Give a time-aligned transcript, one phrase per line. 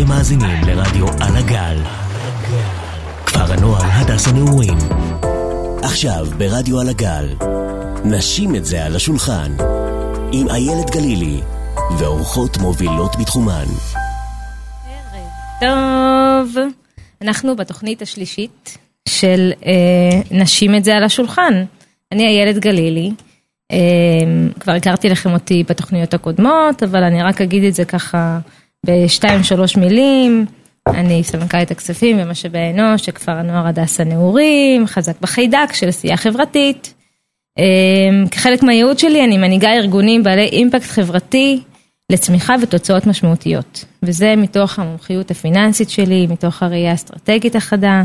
[0.00, 1.76] אתם מאזינים לרדיו על הגל.
[3.26, 4.78] כפר הנוער הדס הנעורים.
[5.82, 7.26] עכשיו ברדיו על הגל.
[8.04, 9.52] נשים את זה על השולחן.
[10.32, 11.40] עם איילת גלילי
[11.98, 13.64] ואורחות מובילות בתחומן.
[15.60, 16.56] טוב,
[17.22, 18.78] אנחנו בתוכנית השלישית
[19.08, 21.64] של אה, נשים את זה על השולחן.
[22.12, 23.10] אני איילת גלילי,
[23.72, 23.78] אה,
[24.60, 28.38] כבר הכרתי לכם אותי בתוכניות הקודמות, אבל אני רק אגיד את זה ככה
[28.86, 30.46] בשתיים שלוש מילים.
[30.88, 36.94] אני סמנכ"לית הכספים ומשאבי אנוש של כפר הנוער הדס הנעורים, חזק בחיידק של עשייה חברתית.
[37.58, 41.62] אה, כחלק מהייעוד שלי אני מנהיגה ארגונים בעלי אימפקט חברתי
[42.10, 43.84] לצמיחה ותוצאות משמעותיות.
[44.02, 48.02] וזה מתוך המומחיות הפיננסית שלי, מתוך הראייה האסטרטגית החדה,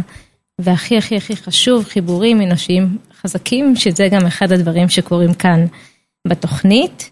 [0.60, 5.66] והכי הכי הכי חשוב, חיבורים אנושיים חזקים, שזה גם אחד הדברים שקורים כאן
[6.28, 7.10] בתוכנית.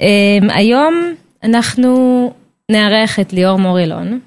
[0.00, 2.32] אמ, היום אנחנו
[2.72, 4.20] נארח את ליאור מורילון,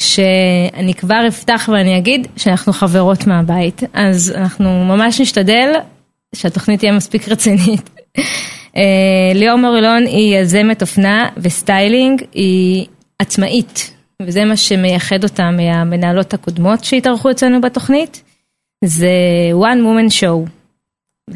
[0.00, 5.72] שאני כבר אפתח ואני אגיד שאנחנו חברות מהבית, אז אנחנו ממש נשתדל
[6.34, 7.90] שהתוכנית תהיה מספיק רצינית.
[8.76, 12.86] אה, ליאור מורילון היא יזמת אופנה וסטיילינג, היא
[13.18, 18.22] עצמאית, וזה מה שמייחד אותה מהמנהלות הקודמות שהתארחו אצלנו בתוכנית,
[18.84, 19.10] זה
[19.52, 20.50] one woman show.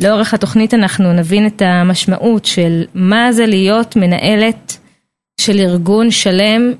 [0.02, 4.63] לאורך התוכנית אנחנו נבין את המשמעות של מה זה להיות מנהלת
[5.40, 6.72] של ארגון שלם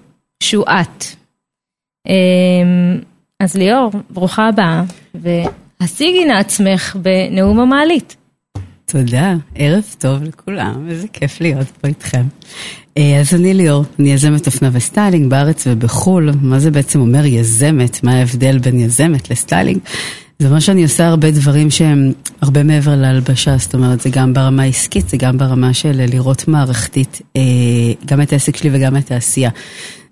[0.42, 1.04] שהוא את.
[2.08, 3.00] אמ,
[3.40, 8.16] אז ליאור, ברוכה הבאה, והשיגי נא עצמך בנאום המעלית.
[8.86, 12.22] תודה, ערב טוב לכולם, איזה כיף להיות פה איתכם.
[12.98, 16.30] אה, אז אני ליאור, אני יזמת אופנה וסטיילינג בארץ ובחו"ל.
[16.42, 18.04] מה זה בעצם אומר יזמת?
[18.04, 19.78] מה ההבדל בין יזמת לסטיילינג?
[20.38, 24.62] זה אומר שאני עושה הרבה דברים שהם הרבה מעבר להלבשה, זאת אומרת, זה גם ברמה
[24.62, 27.42] העסקית, זה גם ברמה של לראות מערכתית, אה,
[28.06, 29.50] גם את העסק שלי וגם את העשייה.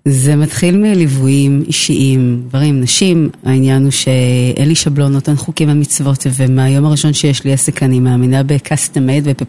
[0.07, 6.85] זה מתחיל מליוויים אישיים, דברים, נשים, העניין הוא שאין לי שבלונות, אין חוקים ומצוות, ומהיום
[6.85, 9.43] הראשון שיש לי עסק אני מאמינה ב-custom made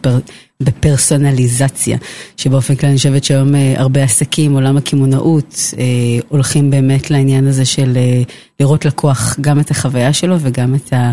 [0.61, 1.97] ובפרסונליזציה,
[2.37, 5.83] שבאופן כלל אני חושבת שהיום אה, הרבה עסקים, עולם הקמעונאות, אה,
[6.27, 8.21] הולכים באמת לעניין הזה של אה,
[8.59, 11.11] לראות לקוח גם את החוויה שלו וגם את ה...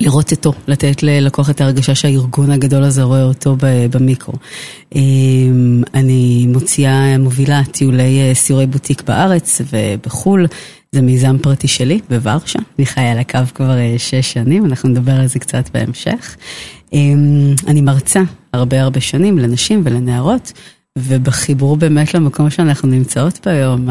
[0.00, 3.56] לראות אותו, לתת ללקוח את ההרגשה שהארגון הגדול הזה רואה אותו
[3.90, 4.34] במיקרו.
[4.94, 10.46] אמ, אני מוציאה, מובילה טיולי אה, סיורי בוטיק בארץ ובחו"ל.
[10.92, 15.12] זה מיזם פרטי שלי בוורשה, אני חיה על הקו כבר אה, שש שנים, אנחנו נדבר
[15.12, 16.36] על זה קצת בהמשך.
[16.92, 18.20] אמ, אני מרצה
[18.52, 20.52] הרבה הרבה שנים לנשים ולנערות,
[20.98, 23.88] ובחיבור באמת למקום שאנחנו נמצאות בו היום,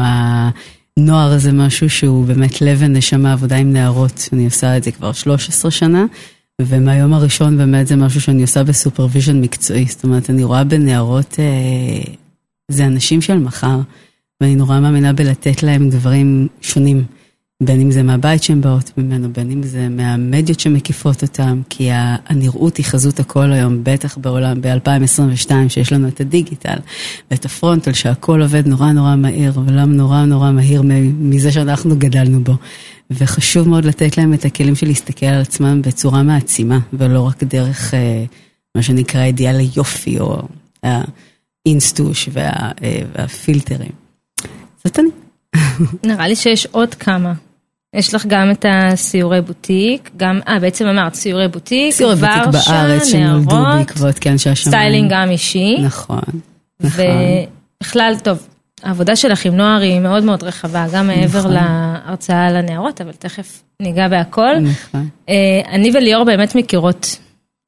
[1.06, 5.12] נוער זה משהו שהוא באמת לב ונשמה, עבודה עם נערות, אני עושה את זה כבר
[5.12, 6.04] 13 שנה,
[6.62, 11.36] ומהיום הראשון באמת זה משהו שאני עושה ב supervision מקצועי, זאת אומרת, אני רואה בנערות,
[11.38, 12.12] אה,
[12.70, 13.80] זה אנשים של מחר,
[14.40, 17.04] ואני נורא מאמינה בלתת להם דברים שונים.
[17.62, 22.76] בין אם זה מהבית שהן באות ממנו, בין אם זה מהמדיות שמקיפות אותם, כי הנראות
[22.76, 26.76] היא חזות הכל היום, בטח בעולם ב-2022, שיש לנו את הדיגיטל
[27.30, 30.82] ואת הפרונטל, שהכל עובד נורא נורא מהיר, עולם נורא נורא מהיר
[31.18, 32.52] מזה שאנחנו גדלנו בו.
[33.10, 37.94] וחשוב מאוד לתת להם את הכלים של להסתכל על עצמם בצורה מעצימה, ולא רק דרך
[37.94, 38.24] אה,
[38.74, 40.42] מה שנקרא אידיאל היופי, או
[41.66, 42.50] האינסטוש וה,
[42.82, 43.92] אה, והפילטרים.
[44.84, 45.08] זאת אני.
[46.04, 47.32] נראה לי שיש עוד כמה
[47.94, 53.06] יש לך גם את הסיורי בוטיק, גם, אה, בעצם אמרת סיורי בוטיק, סיורי בוטיק בארץ
[53.06, 54.76] שנולדו בעקבות, כן, שהשמיים.
[54.76, 55.76] סטיילינג גם אישי.
[55.80, 56.20] נכון,
[56.80, 57.02] נכון.
[57.80, 58.48] ובכלל, טוב,
[58.82, 61.52] העבודה שלך עם נוער היא מאוד מאוד רחבה, גם מעבר נכון.
[61.52, 64.58] להרצאה לנערות, אבל תכף ניגע בהכל.
[64.58, 65.08] נכון.
[65.28, 67.16] אה, אני וליאור באמת מכירות,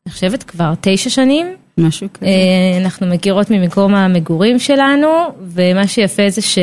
[0.07, 1.47] אני חושבת כבר תשע שנים.
[1.79, 2.27] משהו כזה.
[2.27, 5.09] אה, אנחנו מכירות ממקום המגורים שלנו,
[5.43, 6.59] ומה שיפה זה ש...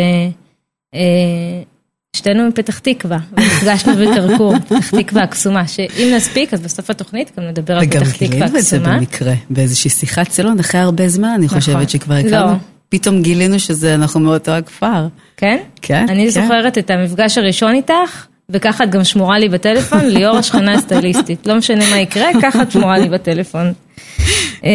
[2.19, 7.77] שתינו מפתח תקווה, ונפגשנו בכרכור, פתח תקווה הקסומה, שאם נספיק, אז בסוף התוכנית גם נדבר
[7.77, 8.27] על פתח תקווה הקסומה.
[8.27, 11.59] וגם גילינו את זה במקרה, באיזושהי שיחת סלון, אחרי הרבה זמן, אני נכון.
[11.59, 12.51] חושבת שכבר הכרנו.
[12.51, 12.57] לא.
[12.89, 15.07] פתאום גילינו שזה, אנחנו מאותו הכפר.
[15.37, 15.57] כן?
[15.81, 16.05] כן.
[16.09, 16.29] אני כן.
[16.29, 21.47] זוכרת את המפגש הראשון איתך, וככה את גם שמורה לי בטלפון, ליאור השכנה הסטייליסטית.
[21.47, 23.73] לא משנה מה יקרה, ככה את שמורה לי בטלפון.
[24.63, 24.69] אמ,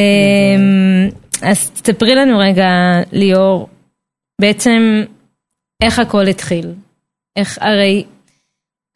[1.43, 2.67] אז תספרי לנו רגע,
[3.13, 3.69] ליאור,
[4.41, 5.03] בעצם
[5.83, 6.67] איך הכל התחיל.
[7.37, 8.05] איך, הרי,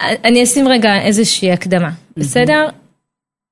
[0.01, 2.69] אני אשים רגע איזושהי הקדמה, בסדר?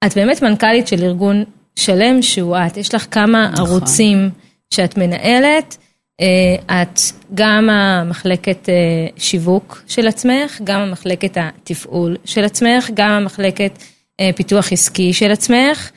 [0.06, 1.44] את באמת מנכ"לית של ארגון
[1.76, 3.66] שלם שהוא את, יש לך כמה נכון.
[3.66, 4.30] ערוצים
[4.74, 5.76] שאת מנהלת,
[6.20, 7.00] אה, את
[7.34, 8.74] גם המחלקת אה,
[9.16, 13.78] שיווק של עצמך, גם המחלקת התפעול של עצמך, גם המחלקת
[14.20, 15.90] אה, פיתוח עסקי של עצמך,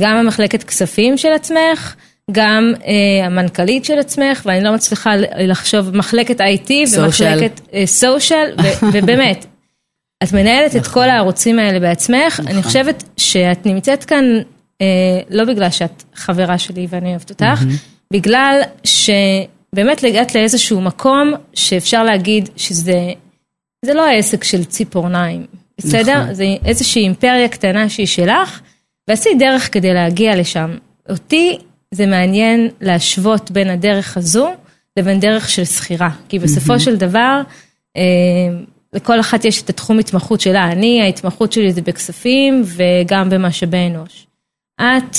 [0.00, 1.96] גם המחלקת כספים של עצמך,
[2.32, 9.46] גם אה, המנכ"לית של עצמך, ואני לא מצליחה לחשוב, מחלקת IT ומחלקת סושיאל, אה, ובאמת,
[10.22, 12.62] את מנהלת את כל הערוצים האלה בעצמך, אני נכון.
[12.62, 14.24] חושבת שאת נמצאת כאן
[14.80, 17.64] אה, לא בגלל שאת חברה שלי ואני אוהבת אותך,
[18.12, 23.12] בגלל שבאמת הגעת לאיזשהו מקום שאפשר להגיד שזה
[23.84, 25.46] זה לא העסק של ציפורניים,
[25.78, 26.22] בסדר?
[26.22, 26.34] נכון.
[26.34, 28.60] זה איזושהי אימפריה קטנה שהיא שלך,
[29.08, 30.76] ועשית דרך כדי להגיע לשם.
[31.10, 31.58] אותי
[31.94, 34.50] זה מעניין להשוות בין הדרך הזו
[34.96, 37.42] לבין דרך של שכירה, כי בסופו של דבר,
[37.96, 38.02] אה,
[38.92, 40.72] לכל אחת יש את התחום התמחות שלה.
[40.72, 44.26] אני, ההתמחות שלי זה בכספים וגם במשאבי אנוש.
[44.80, 45.16] את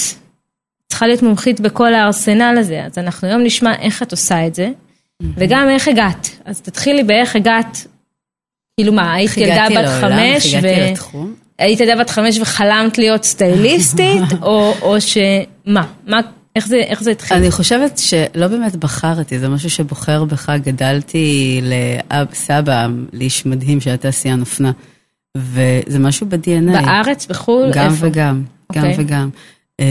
[0.88, 4.70] צריכה להיות מומחית בכל הארסנל הזה, אז אנחנו היום נשמע איך את עושה את זה,
[5.36, 6.30] וגם איך הגעת.
[6.46, 7.88] אז תתחילי באיך הגעת,
[8.80, 10.68] כאילו מה, היית ילדה בת חמש, ו...
[11.60, 16.20] היית ילדה בת חמש וחלמת להיות סטייליסטית, או, או שמה, מה,
[16.56, 17.38] איך זה, איך זה התחיל?
[17.38, 20.50] אני חושבת שלא באמת בחרתי, זה משהו שבוחר בך.
[20.64, 24.72] גדלתי לאב, סבא, לאיש מדהים שהיה תעשיין אופנה,
[25.38, 26.72] וזה משהו ב-DNA.
[26.72, 27.72] בארץ, בחו"ל?
[27.74, 28.08] גם איפה?
[28.08, 28.76] וגם, okay.
[28.76, 29.04] גם אוקיי.
[29.06, 29.30] וגם.
[29.82, 29.84] Uh,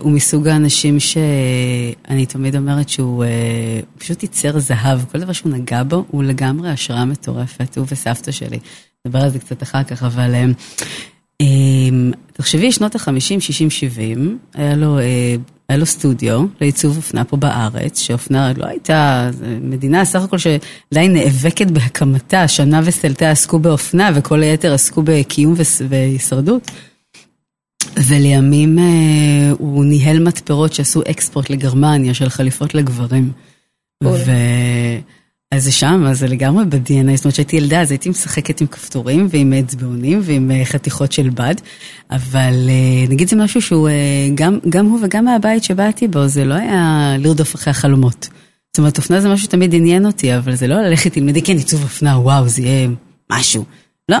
[0.00, 5.82] הוא מסוג האנשים שאני תמיד אומרת שהוא uh, פשוט ייצר זהב, כל דבר שהוא נגע
[5.82, 8.58] בו הוא לגמרי השראה מטורפת, הוא וסבתא שלי.
[9.06, 10.82] נדבר על זה קצת אחר כך, אבל uh,
[11.42, 11.46] uh,
[12.32, 18.00] תחשבי, שנות ה-50, 60, 70, היה לו uh, היה לו סטודיו לעיצוב אופנה פה בארץ,
[18.00, 19.30] שאופנה לא הייתה,
[19.62, 25.54] מדינה סך הכל שעדיין נאבקת בהקמתה, שנה וסלטה עסקו באופנה וכל היתר עסקו בקיום
[25.88, 26.70] והישרדות.
[27.96, 33.32] ולימים אה, הוא ניהל מתפרות שעשו אקספורט לגרמניה של חליפות לגברים.
[34.04, 34.30] ו...
[35.52, 38.66] אז זה שם, אז זה לגמרי ב-DNA, זאת אומרת שהייתי ילדה, אז הייתי משחקת עם
[38.66, 41.54] כפתורים ועם אצבעונים ועם אה, חתיכות של בד,
[42.10, 46.44] אבל אה, נגיד זה משהו שהוא, אה, גם, גם הוא וגם מהבית שבאתי בו, זה
[46.44, 48.28] לא היה לרדוף אחרי החלומות.
[48.72, 51.82] זאת אומרת, אופנה זה משהו שתמיד עניין אותי, אבל זה לא ללכת תלמדי, כן, עיצוב
[51.82, 52.88] אופנה, וואו, זה יהיה
[53.32, 53.64] משהו.
[54.08, 54.18] לא,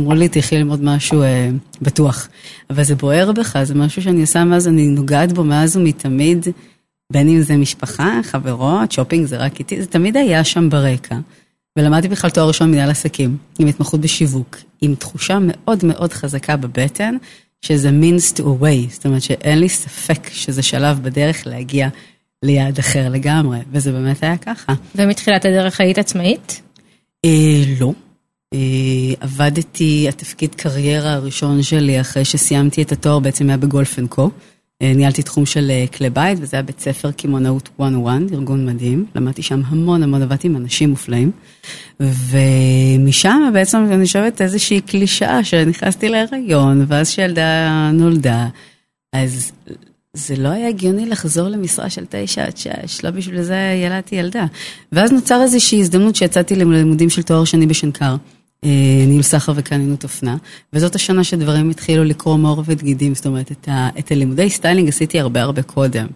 [0.00, 1.50] אמרו לי, תלכי ללמוד משהו אה,
[1.82, 2.28] בטוח.
[2.70, 6.46] אבל זה בוער בך, זה משהו שאני עושה מאז, אני נוגעת בו מאז ומתמיד.
[7.12, 11.16] בין אם זה משפחה, חברות, שופינג זה רק איתי, זה תמיד היה שם ברקע.
[11.78, 17.16] ולמדתי בכלל תואר ראשון מנהל עסקים, עם התמחות בשיווק, עם תחושה מאוד מאוד חזקה בבטן,
[17.62, 21.88] שזה means to a way, זאת אומרת שאין לי ספק שזה שלב בדרך להגיע
[22.42, 24.74] ליעד אחר לגמרי, וזה באמת היה ככה.
[24.94, 26.62] ומתחילת הדרך היית עצמאית?
[27.24, 27.92] אה, לא.
[28.54, 34.30] אה, עבדתי, התפקיד קריירה הראשון שלי אחרי שסיימתי את התואר בעצם היה בגולף אנד קו.
[34.82, 39.06] אה, ניהלתי תחום של אה, כלי בית, וזה היה בית ספר קמעונאות 101, ארגון מדהים.
[39.14, 41.30] למדתי שם המון המון, עבדתי עם אנשים מופלאים.
[42.00, 48.48] ומשם בעצם אני חושבת איזושהי קלישאה שנכנסתי להיריון, ואז שילדה נולדה,
[49.12, 49.52] אז
[50.14, 54.46] זה לא היה הגיוני לחזור למשרה של תשע עד שש, לא בשביל זה ילדתי ילדה.
[54.92, 58.16] ואז נוצר איזושהי הזדמנות שיצאתי ללימודים של תואר שני בשנקר.
[58.64, 60.36] אה, ניהול סחר וקניינות אופנה,
[60.72, 63.52] וזאת השנה שדברים התחילו לקרום עור וגידים, זאת אומרת,
[63.98, 66.06] את, הלימודי סטיילינג עשיתי הרבה הרבה קודם.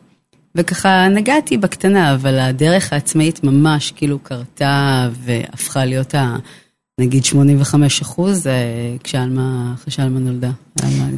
[0.55, 6.37] וככה נגעתי בקטנה, אבל הדרך העצמאית ממש כאילו קרתה והפכה להיות ה...
[7.01, 8.53] נגיד 85 אחוז, אה,
[9.05, 10.51] כשעלמה, אחרי שעלמה נולדה.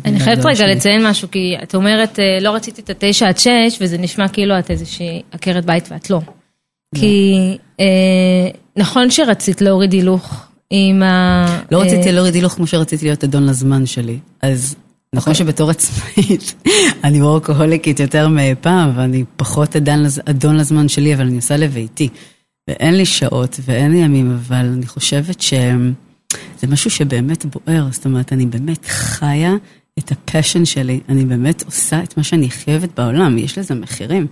[0.04, 3.78] אני חייבת רגע לציין משהו, כי את אומרת, אה, לא רציתי את התשע עד שש,
[3.80, 6.10] וזה נשמע כאילו את איזושהי עקרת בית ואת.
[6.10, 6.20] לא.
[6.94, 7.34] כי
[8.76, 11.46] נכון שרצית להוריד הילוך עם ה...
[11.70, 14.18] לא רציתי להוריד הילוך כמו שרציתי להיות אדון לזמן שלי.
[14.42, 14.76] אז
[15.14, 15.46] נכון אוקיי.
[15.46, 16.54] שבתור עצמאית,
[17.04, 19.76] אני וורקוהוליקית יותר מפעם, ואני פחות
[20.26, 22.08] אדון לזמן שלי, אבל אני עושה לביתי.
[22.68, 27.88] ואין לי שעות ואין לי ימים, אבל אני חושבת שזה משהו שבאמת בוער.
[27.92, 29.52] זאת אומרת, אני באמת חיה
[29.98, 34.26] את הפשן שלי, אני באמת עושה את מה שאני חייבת בעולם, יש לזה מחירים,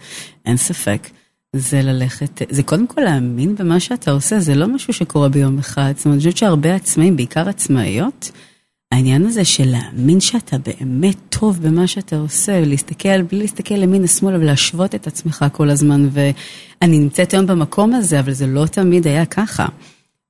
[0.47, 1.09] אין ספק.
[1.53, 5.93] זה ללכת, זה קודם כל להאמין במה שאתה עושה, זה לא משהו שקורה ביום אחד.
[5.97, 8.31] זאת אומרת, אני חושבת שהרבה עצמאים, בעיקר עצמאיות,
[8.93, 14.35] העניין הזה של להאמין שאתה באמת טוב במה שאתה עושה, להסתכל, בלי להסתכל למין השמאל,
[14.35, 19.26] ולהשוות את עצמך כל הזמן, ואני נמצאת היום במקום הזה, אבל זה לא תמיד היה
[19.26, 19.67] ככה.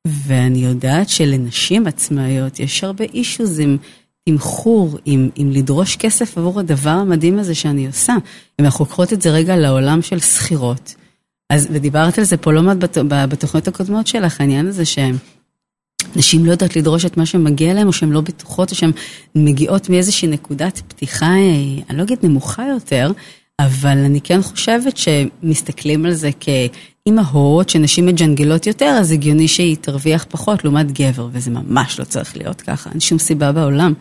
[0.07, 3.77] ואני יודעת שלנשים עצמאיות יש הרבה אישוז עם
[4.29, 8.15] תמחור, עם, עם לדרוש כסף עבור הדבר המדהים הזה שאני עושה.
[8.61, 10.95] אם אנחנו לוקחות את זה רגע לעולם של שכירות,
[11.51, 12.77] אז, ודיברת על זה פה לא מעט
[13.29, 15.17] בתוכניות הקודמות שלך, העניין הזה שהם...
[16.17, 18.91] נשים לא יודעות לדרוש את מה שמגיע להם, או שהן לא בטוחות, או שהן
[19.35, 23.13] מגיעות מאיזושהי נקודת פתיחה, אה, אני לא אגיד נמוכה יותר,
[23.61, 30.27] אבל אני כן חושבת שמסתכלים על זה כאימהות, שנשים מג'נגלות יותר, אז הגיוני שהיא תרוויח
[30.29, 33.93] פחות לעומת גבר, וזה ממש לא צריך להיות ככה, אין שום סיבה בעולם.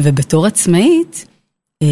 [0.00, 1.26] ובתור עצמאית,
[1.82, 1.88] אה,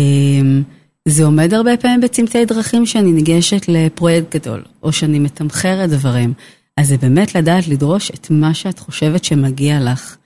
[1.09, 6.33] זה עומד הרבה פעמים בצמתי דרכים שאני ניגשת לפרויקט גדול, או שאני מתמחרת דברים.
[6.77, 10.17] אז זה באמת לדעת לדרוש את מה שאת חושבת שמגיע לך.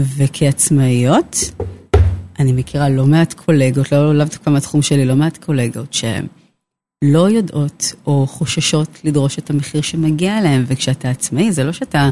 [0.00, 1.36] וכעצמאיות,
[2.38, 6.26] אני מכירה לא מעט קולגות, לא לאו דווקא מהתחום שלי, לא מעט קולגות שהן
[7.04, 12.10] לא יודעות או חוששות לדרוש את המחיר שמגיע להם, וכשאתה עצמאי זה לא שאתה,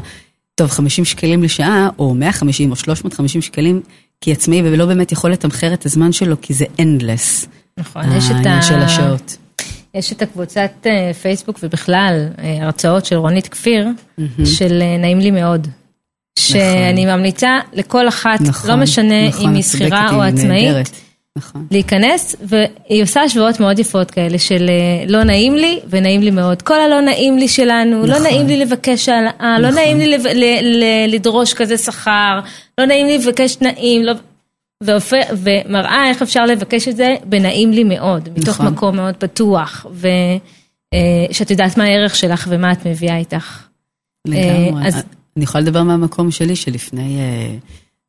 [0.55, 3.81] טוב, 50 שקלים לשעה, או 150 או 350 שקלים
[4.21, 7.47] כעצמאי, ולא באמת יכול לתמחר את הזמן שלו, כי זה endless.
[7.79, 8.35] נכון, יש את ה...
[8.35, 9.37] העניין של השעות.
[9.93, 13.87] יש את הקבוצת אה, פייסבוק ובכלל אה, הרצאות של רונית כפיר,
[14.45, 15.67] של אה, נעים לי מאוד.
[16.39, 20.33] שאני ממליצה לכל אחת, נכון, לא משנה נכון, אם היא את צודקת, שכירה או היא
[20.33, 20.89] עצמאית, נהדרת.
[21.37, 21.67] נכון.
[21.71, 26.61] להיכנס, והיא עושה השוואות מאוד יפות כאלה של אה, לא נעים לי ונעים לי מאוד.
[26.61, 28.23] כל הלא נעים לי שלנו, לא נכון.
[28.23, 29.79] נעים לי לבקש העלאה, לא נכון.
[29.79, 30.17] נעים לי
[31.07, 32.39] לדרוש כזה שכר,
[32.77, 34.13] לא נעים לי לבקש תנאים, לא...
[34.83, 38.73] והופ- ומראה איך אפשר לבקש את זה בנעים לי מאוד, מתוך נכון.
[38.73, 43.63] מקום מאוד פתוח, ושאת יודעת מה הערך שלך ומה את מביאה איתך.
[44.27, 44.81] לגמרי.
[44.83, 45.03] אה, אז-
[45.37, 47.17] אני יכולה לדבר מהמקום שלי, שלפני...
[47.19, 47.55] אה,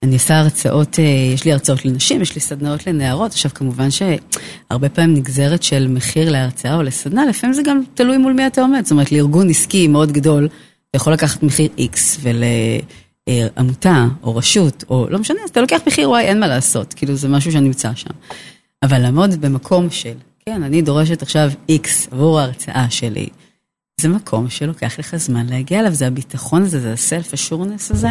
[0.02, 3.30] אני עושה הרצאות, אה, יש לי הרצאות לנשים, יש לי סדנאות לנערות.
[3.30, 8.32] עכשיו, כמובן שהרבה פעמים נגזרת של מחיר להרצאה או לסדנה, לפעמים זה גם תלוי מול
[8.32, 8.82] מי אתה עומד.
[8.84, 10.44] זאת אומרת, לארגון עסקי מאוד גדול,
[10.90, 11.98] אתה יכול לקחת מחיר X,
[13.28, 16.94] ולעמותה או רשות, או לא משנה, אז אתה לוקח מחיר Y, אין מה לעשות.
[16.94, 18.10] כאילו, זה משהו שנמצא שם.
[18.82, 20.14] אבל לעמוד במקום של,
[20.46, 23.28] כן, אני דורשת עכשיו X עבור ההרצאה שלי.
[24.00, 28.08] זה מקום שלוקח לך זמן להגיע אליו, זה הביטחון הזה, זה הסלף אשורנס הזה,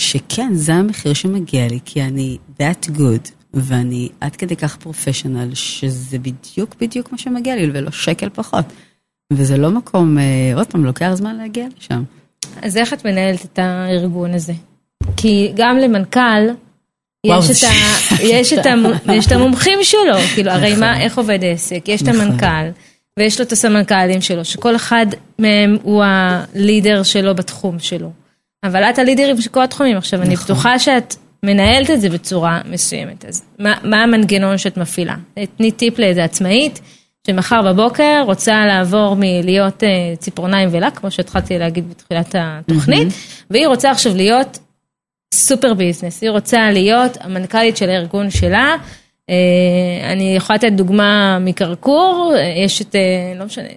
[0.00, 6.18] שכן, זה המחיר שמגיע לי, כי אני that good, ואני עד כדי כך פרופשיונל, שזה
[6.18, 8.64] בדיוק בדיוק מה שמגיע לי, ולא שקל פחות.
[9.32, 12.02] וזה לא מקום, אה, עוד פעם, לוקח זמן להגיע לשם.
[12.62, 14.52] אז איך את מנהלת את הארגון הזה?
[15.16, 16.48] כי גם למנכ"ל,
[17.26, 17.72] יש, את ה,
[18.22, 18.74] יש, את ה,
[19.12, 21.84] יש את המומחים שלו, כאילו, הרי מה, איך עובד עסק?
[21.88, 22.20] יש את נכון.
[22.20, 22.68] המנכ"ל,
[23.18, 25.06] ויש לו את הסמנכ"לים שלו, שכל אחד
[25.38, 28.10] מהם הוא הלידר שלו בתחום שלו.
[28.64, 29.96] אבל את הלידרים של כל התחומים.
[29.96, 30.44] עכשיו, אני נכון.
[30.44, 33.24] בטוחה שאת מנהלת את זה בצורה מסוימת.
[33.24, 35.14] אז מה, מה המנגנון שאת מפעילה?
[35.56, 36.80] תני טיפ לאיזה עצמאית,
[37.26, 43.08] שמחר בבוקר רוצה לעבור מלהיות אה, ציפורניים ולק, כמו שהתחלתי להגיד בתחילת התוכנית,
[43.50, 44.58] והיא רוצה עכשיו להיות
[45.34, 48.76] סופר ביזנס, היא רוצה להיות המנכ"לית של הארגון שלה.
[49.30, 52.96] אה, אני יכולה לתת דוגמה מקרקור, אה, יש את,
[53.38, 53.68] לא משנה,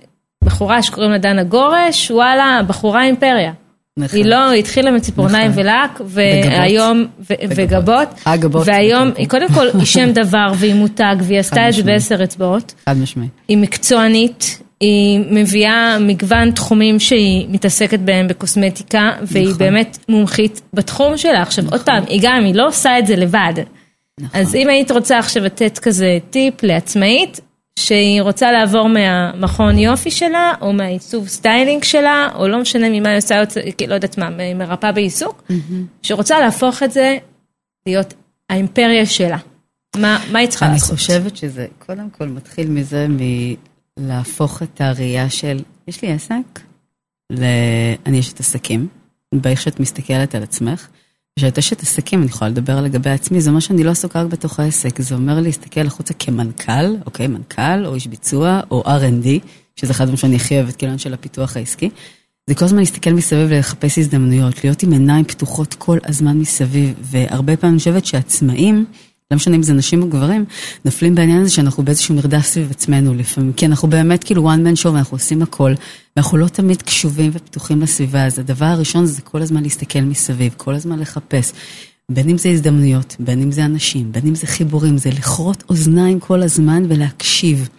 [0.44, 3.51] בחורה שקוראים לה דנה גורש, וואלה, בחורה אימפריה.
[3.98, 4.17] נכון.
[4.17, 5.63] היא לא, היא התחילה מציפורניים נכון.
[5.63, 8.67] ולק, והיום, ו- וגבות, הגבות.
[8.67, 11.84] והיום, היא קודם כל, היא שם דבר והיא מותג, והיא עשתה את זה.
[11.84, 12.74] בעשר אצבעות.
[12.86, 13.31] חד משמעית.
[13.48, 19.58] היא מקצוענית, היא מביאה מגוון תחומים שהיא מתעסקת בהם בקוסמטיקה, והיא נכון.
[19.58, 21.41] באמת מומחית בתחום שלה.
[21.41, 23.53] עכשיו, עוד פעם, היא גם, היא לא עושה את זה לבד.
[24.19, 24.41] נכון.
[24.41, 27.39] אז אם היית רוצה עכשיו לתת כזה טיפ לעצמאית,
[27.79, 33.17] שהיא רוצה לעבור מהמכון יופי שלה, או מהעיצוב סטיילינג שלה, או לא משנה ממה היא
[33.17, 33.43] עושה,
[33.88, 35.43] לא יודעת מה, מרפאה בעיסוק,
[36.01, 37.17] שרוצה להפוך את זה
[37.86, 38.13] להיות
[38.50, 39.38] האימפריה שלה.
[39.98, 40.95] מה, מה היא צריכה אני לעשות?
[40.95, 43.07] חושבת שזה קודם כל מתחיל מזה
[44.00, 46.59] מלהפוך את הראייה של, יש לי עסק,
[47.29, 47.43] ל...
[48.05, 48.88] אני אשת עסקים,
[49.36, 50.88] באיך שאת מסתכלת על עצמך.
[51.39, 54.60] כשאת אשת עסקים, אני יכולה לדבר לגבי עצמי, זה אומר שאני לא עסוקה רק בתוך
[54.60, 59.27] העסק, זה אומר להסתכל החוצה כמנכ"ל, אוקיי, מנכ"ל, או איש ביצוע, או R&D,
[59.75, 61.89] שזה אחד הדברים שאני הכי אוהבת, כאילו של הפיתוח העסקי.
[62.48, 67.58] זה כל הזמן להסתכל מסביב ולחפש הזדמנויות, להיות עם עיניים פתוחות כל הזמן מסביב, והרבה
[67.58, 68.86] פעמים אני חושבת שעצמאים,
[69.31, 70.45] לא משנה אם זה נשים או גברים,
[70.86, 74.83] נופלים בעניין הזה שאנחנו באיזשהו מרדף סביב עצמנו לפעמים, כי אנחנו באמת כאילו one man
[74.83, 75.74] show ואנחנו עושים הכל,
[76.15, 80.75] ואנחנו לא תמיד קשובים ופתוחים לסביבה, אז הדבר הראשון זה כל הזמן להסתכל מסביב, כל
[80.75, 81.51] הזמן לחפש.
[82.12, 86.19] בין אם זה הזדמנויות, בין אם זה אנשים, בין אם זה חיבורים, זה לכרות אוזניים
[86.19, 87.69] כל הזמן ולהקשיב.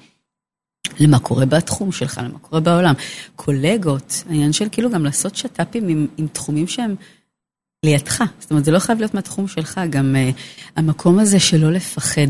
[1.00, 2.95] למה קורה בתחום שלך, למה קורה בעולם.
[3.37, 6.95] קולגות, העניין של כאילו גם לעשות שת"פים עם, עם תחומים שהם
[7.85, 8.25] לידך.
[8.41, 10.41] זאת אומרת, זה לא חייב להיות מהתחום שלך, גם uh,
[10.77, 12.27] המקום הזה שלא לפחד.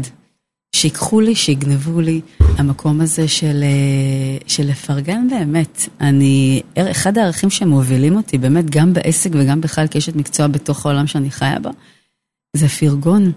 [0.77, 5.89] שיקחו לי, שיגנבו לי, המקום הזה של, uh, של לפרגן באמת.
[6.01, 11.31] אני, אחד הערכים שמובילים אותי, באמת, גם בעסק וגם בכלל כאשת מקצוע בתוך העולם שאני
[11.31, 11.71] חיה בו,
[12.57, 13.33] זה פרגון.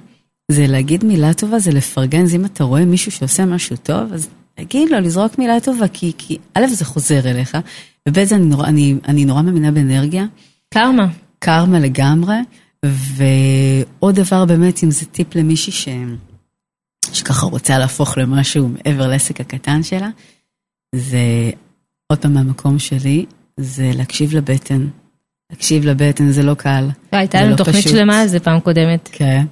[0.51, 2.23] זה להגיד מילה טובה, זה לפרגן.
[2.23, 6.11] אז אם אתה רואה מישהו שעושה משהו טוב, אז להגיד לו, לזרוק מילה טובה, כי,
[6.17, 7.57] כי א', זה חוזר אליך,
[8.07, 10.25] וב', אני אני, אני נורא מאמינה באנרגיה.
[10.73, 11.07] קרמה.
[11.43, 12.35] קרמה לגמרי,
[12.85, 15.87] ועוד דבר באמת, אם זה טיפ למישהי ש...
[17.13, 20.09] שככה רוצה להפוך למשהו מעבר לעסק הקטן שלה,
[20.95, 21.51] זה
[22.07, 23.25] עוד פעם מהמקום שלי,
[23.57, 24.87] זה להקשיב לבטן.
[25.51, 26.89] להקשיב לבטן זה לא קל.
[27.11, 27.91] הייתה זה לנו לא תוכנית פשוט.
[27.91, 29.09] שלמה על זה פעם קודמת.
[29.11, 29.45] כן.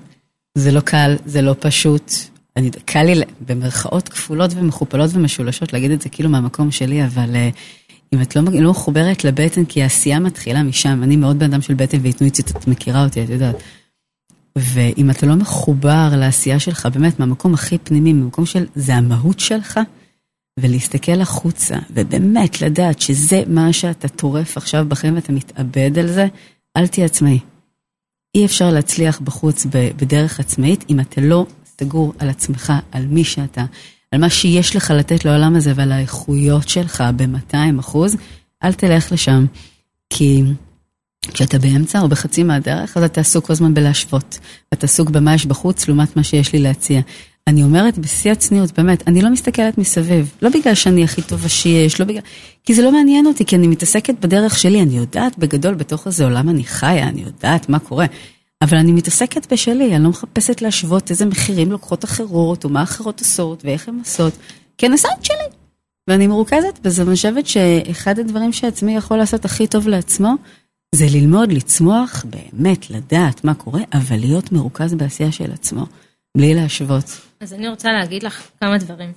[0.57, 2.11] זה לא קל, זה לא פשוט.
[2.57, 7.49] אני, קל לי במרכאות כפולות ומכופלות ומשולשות להגיד את זה כאילו מהמקום שלי, אבל אה,
[8.15, 11.73] אם את לא, לא מחוברת לבטן, כי העשייה מתחילה משם, אני מאוד בן אדם של
[11.73, 13.55] בטן ואינטואיציות, את מכירה אותי, את יודעת.
[14.57, 19.79] ואם אתה לא מחובר לעשייה שלך, באמת, מהמקום הכי פנימי, ממקום של, זה המהות שלך,
[20.59, 26.27] ולהסתכל החוצה, ובאמת לדעת שזה מה שאתה טורף עכשיו בחיים ואתה מתאבד על זה,
[26.77, 27.39] אל תהיה עצמאי.
[28.35, 33.65] אי אפשר להצליח בחוץ בדרך עצמאית אם אתה לא סגור על עצמך, על מי שאתה,
[34.11, 38.15] על מה שיש לך לתת לעולם הזה ועל האיכויות שלך ב-200 אחוז,
[38.63, 39.45] אל תלך לשם.
[40.09, 40.43] כי
[41.27, 44.39] כשאתה באמצע או בחצי מהדרך, אז אתה עסוק כל הזמן בלהשוות.
[44.73, 47.01] אתה עסוק במה יש בחוץ לעומת מה שיש לי להציע.
[47.47, 50.31] אני אומרת בשיא הצניעות, באמת, אני לא מסתכלת מסביב.
[50.41, 52.21] לא בגלל שאני הכי טובה שיש, לא בגלל...
[52.63, 56.23] כי זה לא מעניין אותי, כי אני מתעסקת בדרך שלי, אני יודעת בגדול בתוך איזה
[56.23, 58.05] עולם אני חיה, אני יודעת מה קורה.
[58.61, 63.19] אבל אני מתעסקת בשלי, אני לא מחפשת להשוות איזה מחירים לוקחות אחרות, או מה אחרות
[63.19, 64.33] עושות, ואיך הן עושות,
[64.77, 65.61] כי אני עושה את שלי.
[66.09, 70.35] ואני מרוכזת בזה, ואני חושבת שאחד הדברים שעצמי יכול לעשות הכי טוב לעצמו,
[70.95, 75.85] זה ללמוד לצמוח, באמת לדעת מה קורה, אבל להיות מרוכז בעשייה של עצמו,
[76.37, 77.05] בלי להשוות.
[77.41, 79.11] אז אני רוצה להגיד לך כמה דברים.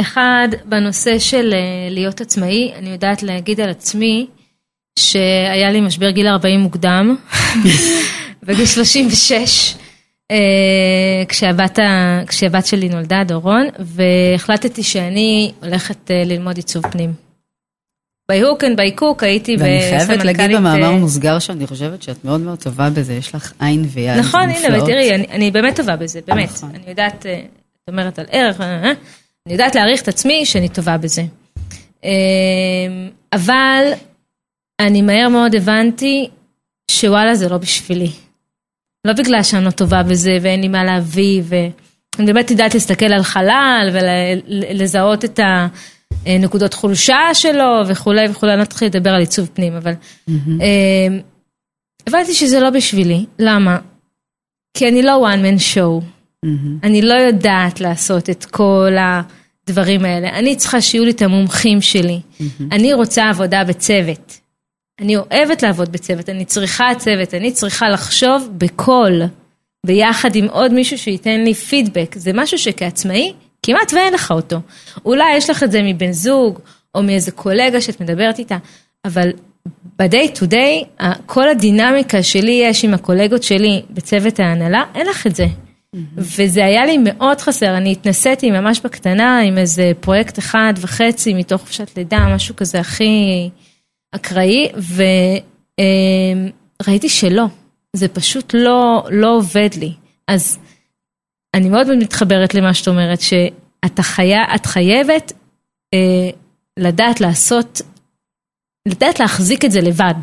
[0.00, 4.26] אחד, בנושא של אה, להיות עצמאי, אני יודעת להגיד על עצמי
[4.98, 7.16] שהיה לי משבר גיל 40 מוקדם,
[8.46, 9.74] בגיל 36,
[10.30, 10.36] אה,
[11.28, 11.78] כשהבת,
[12.26, 17.12] כשהבת שלי נולדה, דורון, והחלטתי שאני הולכת אה, ללמוד עיצוב פנים.
[18.28, 19.92] by hook and by crook הייתי בסמנכ"לית...
[19.92, 23.86] ואני חייבת להגיד במאמר מוסגר שאני חושבת שאת מאוד מאוד טובה בזה, יש לך עין
[23.92, 26.50] ויד נכון, הנה, ותראי, אני, אני באמת טובה בזה, באמת.
[26.50, 26.70] נכון.
[26.74, 31.22] אני יודעת, את אומרת על ערך, אני יודעת להעריך את עצמי שאני טובה בזה.
[33.32, 33.92] אבל
[34.80, 36.28] אני מהר מאוד הבנתי
[36.90, 38.10] שוואלה זה לא בשבילי.
[39.06, 43.22] לא בגלל שאני לא טובה בזה ואין לי מה להביא, ואני באמת יודעת להסתכל על
[43.22, 45.40] חלל ולזהות את
[46.26, 50.62] הנקודות חולשה שלו וכולי וכולי, אני לא צריכה לדבר על עיצוב פנים, אבל mm-hmm.
[52.06, 53.24] הבנתי שזה לא בשבילי.
[53.38, 53.78] למה?
[54.76, 56.02] כי אני לא one man show.
[56.02, 56.48] Mm-hmm.
[56.82, 60.38] אני לא יודעת לעשות את כל הדברים האלה.
[60.38, 62.20] אני צריכה שיהיו לי את המומחים שלי.
[62.20, 62.62] Mm-hmm.
[62.72, 64.40] אני רוצה עבודה בצוות.
[65.00, 69.22] אני אוהבת לעבוד בצוות, אני צריכה צוות, אני צריכה לחשוב בקול,
[69.86, 72.14] ביחד עם עוד מישהו שייתן לי פידבק.
[72.18, 73.32] זה משהו שכעצמאי,
[73.62, 74.56] כמעט ואין לך אותו.
[75.04, 76.58] אולי יש לך את זה מבן זוג,
[76.94, 78.56] או מאיזה קולגה שאת מדברת איתה,
[79.04, 79.30] אבל
[79.98, 85.36] ב-day to day, כל הדינמיקה שלי יש עם הקולגות שלי בצוות ההנהלה, אין לך את
[85.36, 85.46] זה.
[85.46, 85.98] Mm-hmm.
[86.16, 91.60] וזה היה לי מאוד חסר, אני התנסיתי ממש בקטנה עם איזה פרויקט אחד וחצי מתוך
[91.60, 93.50] חופשת לידה, משהו כזה הכי...
[94.16, 94.68] אקראי,
[96.82, 97.44] וראיתי שלא,
[97.96, 99.92] זה פשוט לא, לא עובד לי.
[100.28, 100.58] אז
[101.54, 105.32] אני מאוד מתחברת למה שאת אומרת, שאת חיה, חייבת
[105.94, 106.30] אה,
[106.78, 107.80] לדעת לעשות,
[108.88, 110.14] לדעת להחזיק את זה לבד.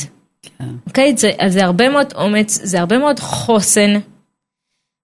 [0.42, 0.70] כן.
[0.88, 1.18] אוקיי?
[1.18, 3.94] זה, זה הרבה מאוד אומץ, זה הרבה מאוד חוסן.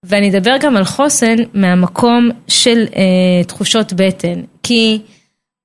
[0.06, 4.42] ואני אדבר גם על חוסן מהמקום של אה, תחושות בטן.
[4.64, 5.02] כי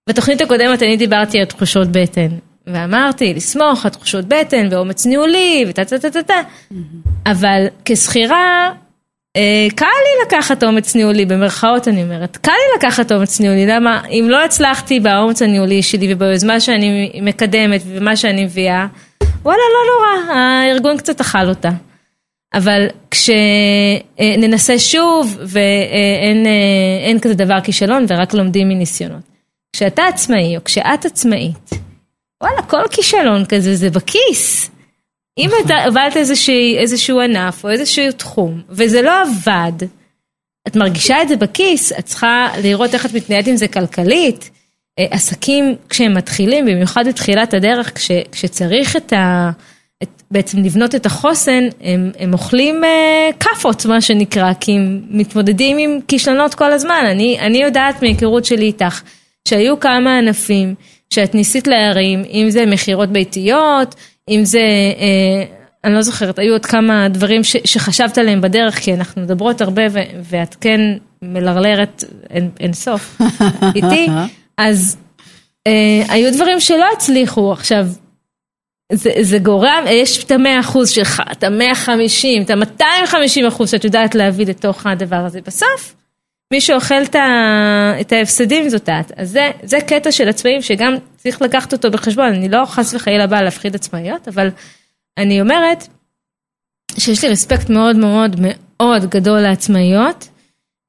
[0.08, 2.28] בתוכנית הקודמת אני דיברתי על תחושות בטן.
[2.66, 6.40] ואמרתי, לסמוך על תחושות בטן ואומץ ניהולי וטה טה טה טה טה.
[7.26, 8.72] אבל כשכירה,
[9.36, 14.02] אה, קל לי לקחת אומץ ניהולי, במרכאות אני אומרת, קל לי לקחת אומץ ניהולי, למה
[14.08, 18.86] אם לא הצלחתי באומץ הניהולי שלי וביוזמה שאני מקדמת ומה שאני מביאה,
[19.42, 21.70] וואלה, לא נורא, הארגון קצת אכל אותה.
[22.54, 26.46] אבל כשננסה שוב ואין
[27.16, 29.22] אה, כזה דבר כישלון ורק לומדים מניסיונות.
[29.72, 31.70] כשאתה עצמאי או כשאת עצמאית,
[32.44, 34.70] וואלה, כל כישלון כזה זה בכיס.
[35.38, 36.16] אם אתה עבדת
[36.78, 39.86] איזשהו ענף או איזשהו תחום, וזה לא עבד,
[40.68, 44.50] את מרגישה את זה בכיס, את צריכה לראות איך את מתנהלת עם זה כלכלית.
[44.98, 49.50] אה, עסקים כשהם מתחילים, במיוחד בתחילת הדרך, כש, כשצריך את ה...
[50.02, 55.78] את, בעצם לבנות את החוסן, הם, הם אוכלים אה, כאפות, מה שנקרא, כי הם מתמודדים
[55.78, 57.04] עם כישלונות כל הזמן.
[57.10, 59.02] אני, אני יודעת מהיכרות שלי איתך,
[59.48, 60.74] שהיו כמה ענפים
[61.14, 63.94] שאת ניסית להרים, אם זה מכירות ביתיות,
[64.28, 64.58] אם זה,
[64.98, 65.44] אה,
[65.84, 69.82] אני לא זוכרת, היו עוד כמה דברים ש, שחשבת עליהם בדרך, כי אנחנו מדברות הרבה
[69.90, 70.80] ו, ואת כן
[71.22, 73.18] מלרלרת אין, אין סוף
[73.76, 74.08] איתי,
[74.58, 74.96] אז
[75.66, 77.52] אה, היו דברים שלא הצליחו.
[77.52, 77.86] עכשיו,
[78.92, 83.70] זה, זה גורם, יש את המאה אחוז שלך, את המאה חמישים, את המאתיים חמישים אחוז
[83.70, 85.40] שאת יודעת להביא לתוך הדבר הזה.
[85.46, 85.94] בסוף,
[86.52, 87.02] מי שאוכל
[88.00, 89.12] את ההפסדים זאת את.
[89.16, 92.26] אז זה, זה קטע של עצמאים שגם צריך לקחת אותו בחשבון.
[92.26, 94.48] אני לא חס וחלילה באה להפחיד עצמאיות, אבל
[95.18, 95.88] אני אומרת
[96.98, 100.28] שיש לי רספקט מאוד מאוד מאוד גדול לעצמאיות,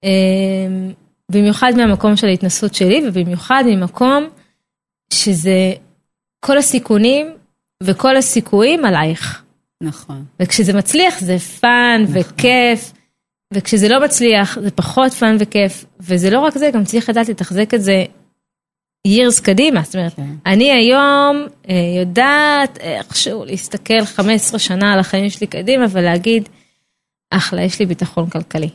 [0.04, 0.92] אמ,
[1.32, 4.30] במיוחד מהמקום של ההתנסות שלי, ובמיוחד ממקום
[5.14, 5.74] שזה
[6.46, 7.28] כל הסיכונים
[7.84, 9.44] וכל הסיכויים עלייך.
[9.82, 10.26] נכון.
[10.40, 12.22] וכשזה מצליח זה fun נכון.
[12.22, 12.94] וכיף,
[13.56, 17.74] וכשזה לא מצליח זה פחות fun וכיף, וזה לא רק זה, גם צריך לדעת לתחזק
[17.74, 18.06] את זה
[19.08, 20.36] years קדימה, זאת אומרת, כן.
[20.46, 26.50] אני היום אה, יודעת איכשהו להסתכל 15 שנה על החיים שלי קדימה ולהגיד,
[27.32, 28.70] אחלה, יש לי ביטחון כלכלי.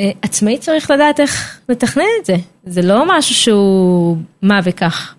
[0.00, 5.14] אה, עצמאי צריך לדעת איך לתכנן את זה, זה לא משהו שהוא מה וכך.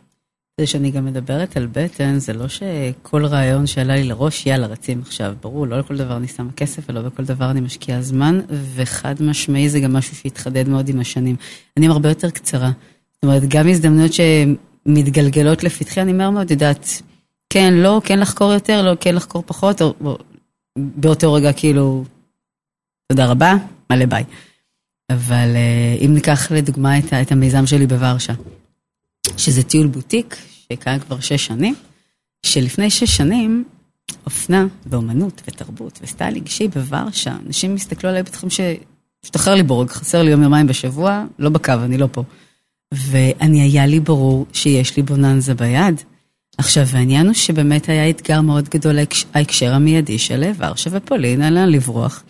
[0.59, 5.01] זה שאני גם מדברת על בטן, זה לא שכל רעיון שעלה לי לראש, יאללה, רצים
[5.01, 5.35] עכשיו.
[5.41, 8.39] ברור, לא לכל דבר אני שמה כסף, ולא בכל דבר אני משקיעה זמן,
[8.75, 11.35] וחד משמעי זה גם משהו שהתחדד מאוד עם השנים.
[11.77, 12.71] אני הרבה יותר קצרה.
[13.13, 17.01] זאת אומרת, גם הזדמנויות שמתגלגלות לפתחי, אני מהר מאוד יודעת,
[17.49, 20.17] כן, לא, כן לחקור יותר, לא, כן לחקור פחות, או, או
[20.77, 22.03] באותו רגע כאילו,
[23.11, 23.53] תודה רבה,
[23.91, 24.23] מלא ביי.
[25.09, 28.33] אבל אה, אם ניקח לדוגמה את, את המיזם שלי בוורשה,
[29.37, 31.75] שזה טיול בוטיק, שקיים כבר שש שנים,
[32.45, 33.63] שלפני שש שנים,
[34.25, 40.31] אופנה ואומנות ותרבות וסטייל איגשי בוורשה, אנשים הסתכלו עליי בתחום שהשתחרר לי בורג, חסר לי
[40.31, 42.23] יום יומיים בשבוע, לא בקו, אני לא פה.
[42.93, 46.01] ואני, היה לי ברור שיש לי בוננזה ביד.
[46.57, 51.69] עכשיו, העניין הוא שבאמת היה אתגר מאוד גדול ההקש- ההקשר המיידי של ורשה ופולין, לאן
[51.69, 52.23] לברוח.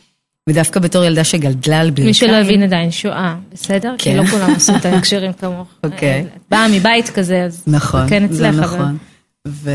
[0.49, 2.07] ודווקא בתור ילדה שגדלה על ברכיים.
[2.07, 3.95] מי שלא הבין עדיין שואה, בסדר?
[3.97, 4.17] כי כן.
[4.17, 5.67] לא כולם עשו את ההקשרים כמוך.
[5.83, 6.21] אוקיי.
[6.21, 8.63] את באה מבית כזה, אז נכון, כן אצלך, אבל...
[8.63, 8.97] נכון.
[9.47, 9.71] ו...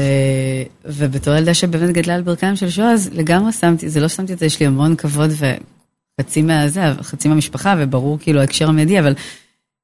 [0.85, 4.39] ובתור ילדה שבאמת גדלה על ברכיים של שואה, אז לגמרי שמתי, זה לא שמתי את
[4.39, 5.31] זה, יש לי המון כבוד
[6.21, 9.15] וחצי מהזה, חצי מהמשפחה, וברור כאילו ההקשר המיידי, אבל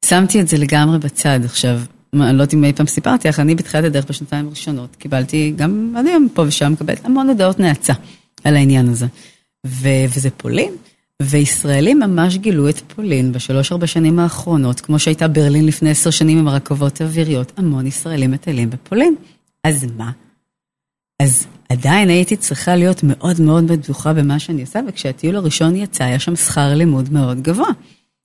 [0.05, 1.40] שמתי את זה לגמרי בצד.
[1.44, 1.81] עכשיו,
[2.14, 5.94] אני לא יודעת אם אי פעם סיפרתי לך, אני בתחילת הדרך בשנתיים הראשונות, קיבלתי גם,
[5.96, 7.92] אני היום פה ושם מקבלת המון הודעות נאצה
[8.44, 9.07] על העניין הזה.
[9.66, 9.88] ו...
[10.14, 10.73] וזה פולין.
[11.23, 16.49] וישראלים ממש גילו את פולין בשלוש-ארבע שנים האחרונות, כמו שהייתה ברלין לפני עשר שנים עם
[16.49, 19.14] הרכבות האוויריות, המון ישראלים מטיילים בפולין.
[19.64, 20.11] אז מה?
[21.23, 26.18] אז עדיין הייתי צריכה להיות מאוד מאוד בטוחה במה שאני עושה, וכשהטיול הראשון יצא, היה
[26.18, 27.68] שם שכר לימוד מאוד גבוה.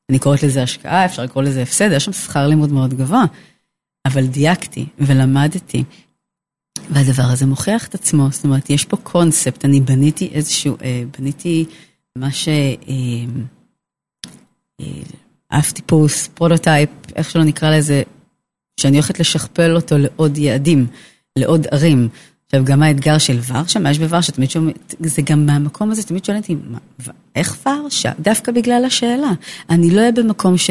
[0.10, 3.24] אני קוראת לזה השקעה, אפשר לקרוא לזה הפסד, היה שם שכר לימוד מאוד גבוה.
[4.06, 5.84] אבל דייקתי ולמדתי,
[6.89, 11.65] והדבר הזה מוכיח את עצמו, זאת אומרת, יש פה קונספט, אני בניתי איזשהו, אה, בניתי
[12.15, 12.49] מה ש...
[15.60, 18.03] אב טיפוס, prototype, איך שלא נקרא לזה,
[18.79, 20.88] שאני הולכת לשכפל אותו לעוד יעדים,
[21.39, 22.09] לעוד ערים.
[22.45, 24.31] עכשיו, גם האתגר של ורשה, מה יש בוורשה?
[24.31, 28.11] תמיד שומעים, זה גם מהמקום הזה, תמיד שואלים אותי, "מה, ו- איך ורשה?
[28.19, 29.31] דווקא בגלל השאלה.
[29.69, 30.69] אני לא אהיה במקום ש...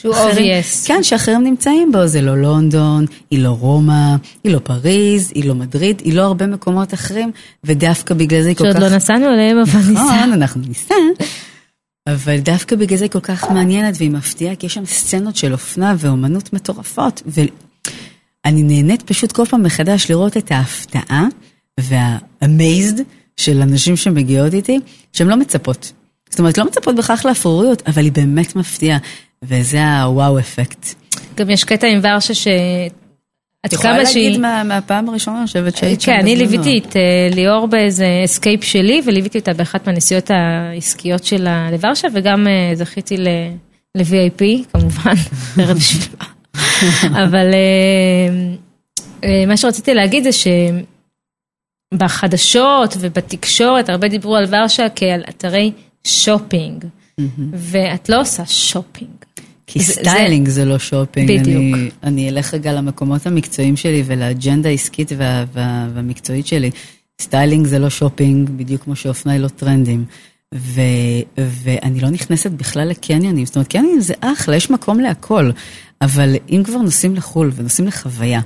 [0.00, 0.86] שהוא obvious.
[0.86, 5.54] כן, שאחרים נמצאים בו, זה לא לונדון, היא לא רומא, היא לא פריז, היא לא
[5.54, 7.32] מדריד, היא לא הרבה מקומות אחרים,
[7.64, 8.72] ודווקא בגלל זה היא כל כך...
[8.72, 9.92] שעוד לא נסענו עליהם, אבל ניסע.
[9.92, 10.94] נכון, אנחנו ניסע.
[12.06, 15.52] אבל דווקא בגלל זה היא כל כך מעניינת והיא מפתיעה, כי יש שם סצנות של
[15.52, 17.22] אופנה ואומנות מטורפות.
[17.26, 21.26] ואני נהנית פשוט כל פעם מחדש לראות את ההפתעה
[21.80, 23.00] וה-amazed
[23.36, 24.80] של אנשים שמגיעות איתי,
[25.12, 25.92] שהן לא מצפות.
[26.30, 28.98] זאת אומרת, לא מצפות בכך לאפרוריות, אבל היא באמת מפתיעה.
[29.44, 30.86] וזה הוואו אפקט.
[31.36, 32.46] גם יש קטע עם ורשה ש...
[33.66, 34.38] את יכולה להגיד שהיא...
[34.38, 36.36] מה- מהפעם הראשונה, אני חושבת שהיית שם כן, אני.
[36.36, 37.00] ליוויתי את אה,
[37.34, 43.28] ליאור באיזה אסקייפ שלי, וליוויתי אותה באחת מהנסיעות העסקיות שלה לוורשה, וגם אה, זכיתי ל-
[43.96, 45.14] ל-VIP, כמובן,
[45.62, 46.24] ערב שבילה.
[47.24, 47.46] אבל
[49.24, 50.30] אה, מה שרציתי להגיד זה
[51.94, 55.72] שבחדשות ובתקשורת הרבה דיברו על ורשה כעל אתרי
[56.04, 56.84] שופינג,
[57.52, 59.10] ואת לא עושה שופינג.
[59.72, 61.40] כי זה- סטיילינג זה לא שופינג.
[61.40, 61.56] בדיוק.
[61.74, 66.70] אני, אני אלך רגע למקומות המקצועיים שלי ולאג'נדה העסקית וה, וה, והמקצועית שלי.
[67.20, 70.04] סטיילינג זה לא שופינג, בדיוק כמו שאופנה היא לא טרנדים.
[70.54, 70.80] ו,
[71.38, 75.50] ואני לא נכנסת בכלל לקניונים, זאת אומרת, קניונים זה אחלה, יש מקום להכל.
[76.02, 78.40] אבל אם כבר נוסעים לחו"ל ונוסעים לחוויה,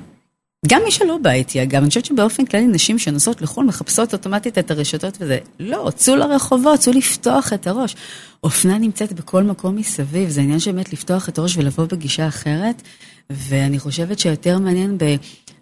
[0.66, 4.58] גם מי שלא בא איתי, אגב, אני חושבת שבאופן כללי נשים שנוסעות לחו"ל מחפשות אוטומטית
[4.58, 5.38] את הרשתות וזה.
[5.60, 7.96] לא, צאו לרחובות, צאו לפתוח את הראש.
[8.44, 12.82] אופנה נמצאת בכל מקום מסביב, זה עניין שבאמת לפתוח את הראש ולבוא בגישה אחרת.
[13.30, 15.04] ואני חושבת שיותר מעניין ב...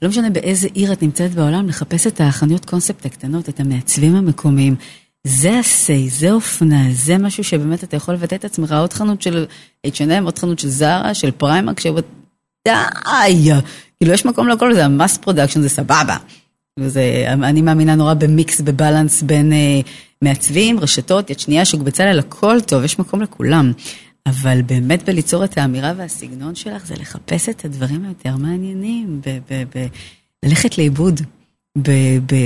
[0.03, 4.77] לא משנה באיזה עיר את נמצאת בעולם, לחפש את החנויות קונספט הקטנות, את המעצבים המקומיים.
[5.25, 9.47] זה ה-say, זה אופנה, זה משהו שבאמת אתה יכול לבטא את עצמך, עוד חנות של
[9.87, 11.99] H&M, עוד חנות של זרה, של פריימרק, שבו...
[12.69, 13.51] די!
[14.01, 16.17] כאילו, יש מקום לכל זה, ה mass production זה סבבה.
[16.77, 19.81] כאילו, זה, אני מאמינה נורא במיקס, ב balance בין אה,
[20.23, 23.73] מעצבים, רשתות, יד שנייה, שוק בצלאל, הכל טוב, יש מקום לכולם.
[24.27, 29.65] אבל באמת בליצור את האמירה והסגנון שלך, זה לחפש את הדברים היותר מעניינים, ב- ב-
[29.75, 29.87] ב-
[30.45, 31.21] ללכת לאיבוד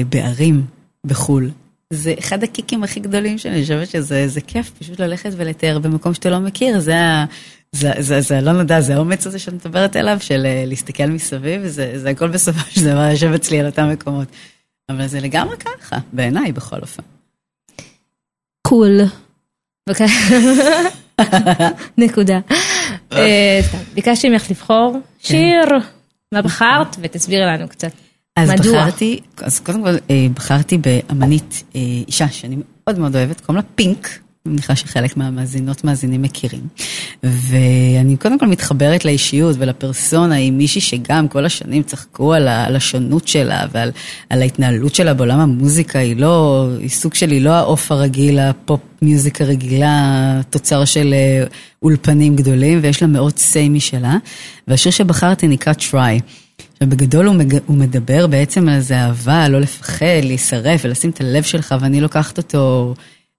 [0.09, 0.65] בערים,
[1.07, 1.51] בחו"ל.
[1.93, 6.39] זה אחד הקיקים הכי גדולים שאני חושבת שזה כיף, פשוט ללכת ולתייר במקום שאתה לא
[6.39, 7.25] מכיר, זה ה...
[7.73, 11.67] זה, זה, זה לא נודע, זה האומץ הזה שאת מדברת עליו, של אה, להסתכל מסביב,
[11.67, 14.29] זה, זה הכל בסופו של דבר יושב אצלי על אותם מקומות.
[14.89, 17.03] אבל זה לגמרי ככה, בעיניי בכל אופן.
[18.67, 19.01] קול.
[21.99, 22.39] נקודה.
[23.13, 23.61] אה,
[23.95, 25.01] ביקשתי ממך לבחור כן.
[25.29, 25.79] שיר,
[26.33, 26.97] מה בחרת?
[27.01, 27.93] ותסבירי לנו קצת.
[28.37, 28.83] אז מדוע?
[28.83, 31.65] בחרתי, אז קודם כל אה, בחרתי באמנית
[32.09, 34.09] אישה שאני מאוד מאוד אוהבת, קוראים לה פינק.
[34.47, 36.61] אני מניחה שחלק מהמאזינות מאזינים מכירים.
[37.23, 43.29] ואני קודם כל מתחברת לאישיות ולפרסונה עם מישהי שגם כל השנים צחקו על, על השונות
[43.29, 43.91] שלה ועל
[44.31, 49.45] על ההתנהלות שלה בעולם המוזיקה, היא לא, היא סוג שלי לא העוף הרגיל, הפופ מיוזיקה
[49.45, 51.45] רגילה, תוצר של אה,
[51.83, 54.17] אולפנים גדולים, ויש לה מאוד סיי משלה.
[54.69, 56.21] והשיר שבחרתי נקרא Try.
[56.77, 57.59] עכשיו בגדול הוא, מג...
[57.67, 62.39] הוא מדבר בעצם על איזה אהבה, לא לפחד, להישרף ולשים את הלב שלך, ואני לוקחת
[62.39, 62.95] אותו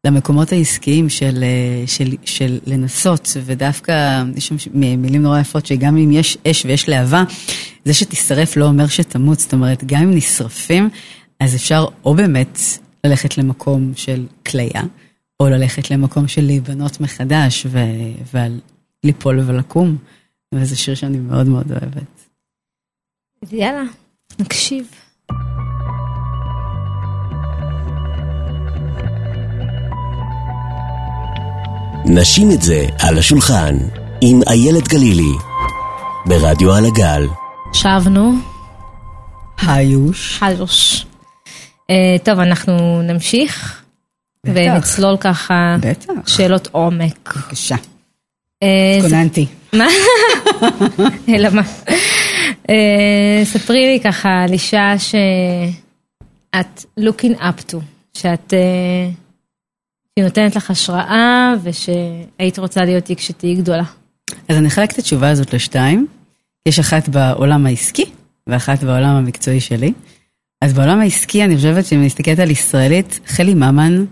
[0.06, 6.12] למקומות העסקיים של, אה, של, של לנסות, ודווקא יש שם מילים נורא יפות שגם אם
[6.12, 7.24] יש אש ויש להבה,
[7.86, 10.90] זה שתשרף לא אומר שתמות, זאת אומרת, גם אם נשרפים,
[11.40, 12.60] אז אפשר או באמת
[13.04, 14.82] ללכת למקום של כליה,
[15.40, 17.80] או ללכת למקום של להיבנות מחדש ו,
[19.04, 19.98] וליפול ולקום,
[20.56, 22.17] וזה שיר שאני מאוד מאוד אוהבת.
[23.52, 23.84] יאללה,
[24.40, 24.88] נקשיב.
[32.06, 33.76] נשים את זה על השולחן
[34.22, 35.34] עם איילת גלילי
[36.26, 37.28] ברדיו על הגל.
[37.74, 38.34] שבנו.
[39.62, 40.40] היוש.
[40.44, 41.06] היוש.
[41.92, 43.82] Uh, טוב, אנחנו נמשיך.
[44.46, 44.56] בטח.
[44.56, 46.14] ונצלול ככה בטח.
[46.26, 47.34] שאלות עומק.
[47.36, 47.76] בבקשה.
[48.64, 49.46] אה, התכוננתי.
[49.74, 49.88] מה?
[51.36, 51.62] אלא מה?
[52.70, 57.78] אה, ספרי לי ככה על אישה שאת looking up to,
[58.14, 58.54] שאת...
[60.16, 63.84] היא נותנת לך השראה ושהיית רוצה להיות היא כשתהיי גדולה.
[64.50, 66.08] אז אני אחלק את התשובה הזאת לשתיים.
[66.68, 68.06] יש אחת בעולם העסקי
[68.48, 69.94] ואחת בעולם המקצועי שלי.
[70.62, 74.06] אז בעולם העסקי אני חושבת שאם אני מסתכלת על ישראלית, חלי ממן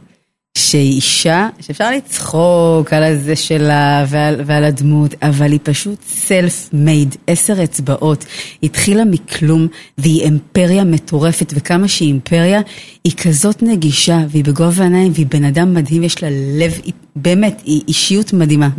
[0.57, 7.63] שהיא אישה שאפשר לצחוק על הזה שלה ועל, הדמות, אבל היא פשוט סלף מייד, עשר
[7.63, 8.25] אצבעות.
[8.61, 12.61] היא התחילה מכלום והיא אימפריה מטורפת, וכמה שהיא אימפריה,
[13.03, 16.79] היא כזאת נגישה והיא בגובה העיניים והיא בן אדם מדהים, יש לה לב,
[17.15, 18.69] באמת, היא אישיות מדהימה,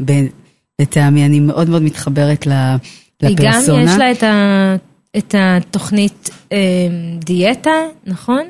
[0.81, 3.29] לטעמי, אני מאוד מאוד מתחברת לפרסונה.
[3.29, 4.79] היא גם יש לה
[5.17, 6.59] את, התוכנית אה,
[7.25, 7.71] דיאטה,
[8.07, 8.47] נכון?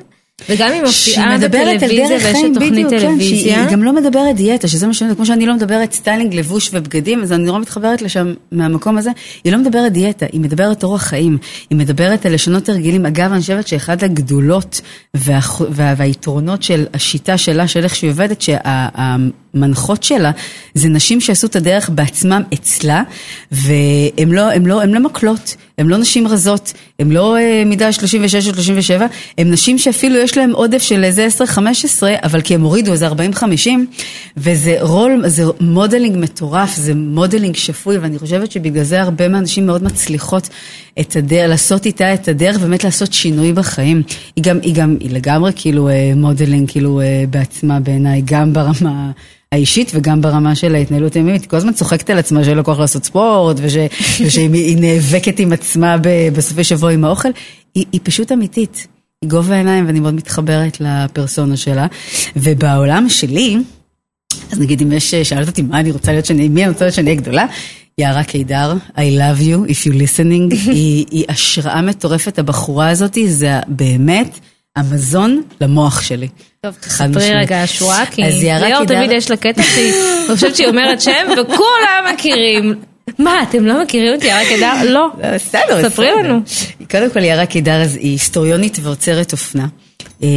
[0.49, 3.55] וגם היא מופיעה בטלוויזיה ויש לה תוכנית טלוויזיה.
[3.55, 6.69] כן, היא גם לא מדברת דיאטה, שזה מה שאני, כמו שאני לא מדברת סטיילינג, לבוש
[6.73, 9.11] ובגדים, אז אני נורא מתחברת לשם מהמקום הזה.
[9.43, 11.37] היא לא מדברת דיאטה, היא מדברת אורח חיים,
[11.69, 13.05] היא מדברת על לשנות הרגלים.
[13.05, 14.81] אגב, אני חושבת שאחד הגדולות
[15.13, 20.31] וה, וה, והיתרונות של השיטה שלה, של איך שהיא עובדת, שהמנחות שלה
[20.73, 23.03] זה נשים שעשו את הדרך בעצמם אצלה,
[23.51, 28.53] והן לא, לא, לא מקלות, הן לא נשים רזות, הן לא אה, מידה 36 או
[28.53, 29.05] 37,
[29.37, 31.61] הן נשים שאפילו יש להם עודף של איזה 10-15,
[32.23, 33.11] אבל כי הם הורידו איזה 40-50,
[34.37, 39.83] וזה role, זה modeling מטורף, זה modeling שפוי, ואני חושבת שבגלל זה הרבה מהנשים מאוד
[39.83, 40.49] מצליחות
[40.99, 44.03] את הדרך, לעשות איתה את הדרך, באמת לעשות שינוי בחיים.
[44.35, 49.11] היא גם, היא גם, היא לגמרי כאילו אה, modeling, כאילו אה, בעצמה בעיניי, גם ברמה...
[49.51, 52.79] האישית וגם ברמה של ההתנהלות היומית, היא כל הזמן צוחקת על עצמה שאין לה כוח
[52.79, 53.73] לעשות ספורט וש,
[54.25, 55.95] ושהיא נאבקת עם עצמה
[56.33, 57.29] בסופי שבוע עם האוכל,
[57.75, 58.87] היא, היא פשוט אמיתית.
[59.25, 61.87] גובה העיניים ואני מאוד מתחברת לפרסונה שלה.
[62.35, 63.57] ובעולם שלי,
[64.51, 66.95] אז נגיד אם יש, שאלת אותי מה אני רוצה להיות שאני, מי אני רוצה להיות
[66.95, 67.45] שאני אהיה גדולה,
[67.97, 73.59] יערה קידר, I love you, if you listening, היא, היא השראה מטורפת, הבחורה הזאת, זה
[73.67, 74.39] באמת
[74.75, 76.27] המזון למוח שלי.
[76.61, 79.93] טוב, תספרי רגע השורה, כי ליאור תמיד יש לה קטע שהיא
[80.27, 82.73] חושבת שהיא אומרת שם וכולם מכירים.
[83.19, 84.73] מה, אתם לא מכירים אותי, יערה קידר?
[84.83, 84.91] לא.
[84.91, 85.33] לא.
[85.35, 86.39] בסדר, ספרי לנו.
[86.91, 89.67] קודם כל, יערה קידר היא היסטוריונית ועוצרת אופנה.
[90.23, 90.27] אה,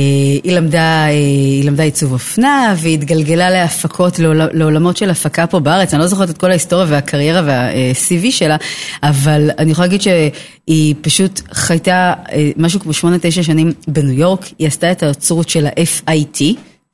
[0.44, 4.18] היא למדה, אה, היא למדה עיצוב אופנה והיא התגלגלה להפקות,
[4.52, 5.94] לעולמות של הפקה פה בארץ.
[5.94, 8.56] אני לא זוכרת את כל ההיסטוריה והקריירה וה-CV שלה,
[9.02, 14.46] אבל אני יכולה להגיד שהיא פשוט חייתה אה, משהו כמו 8-9 שנים בניו יורק.
[14.58, 16.42] היא עשתה את האוצרות של ה-FIT,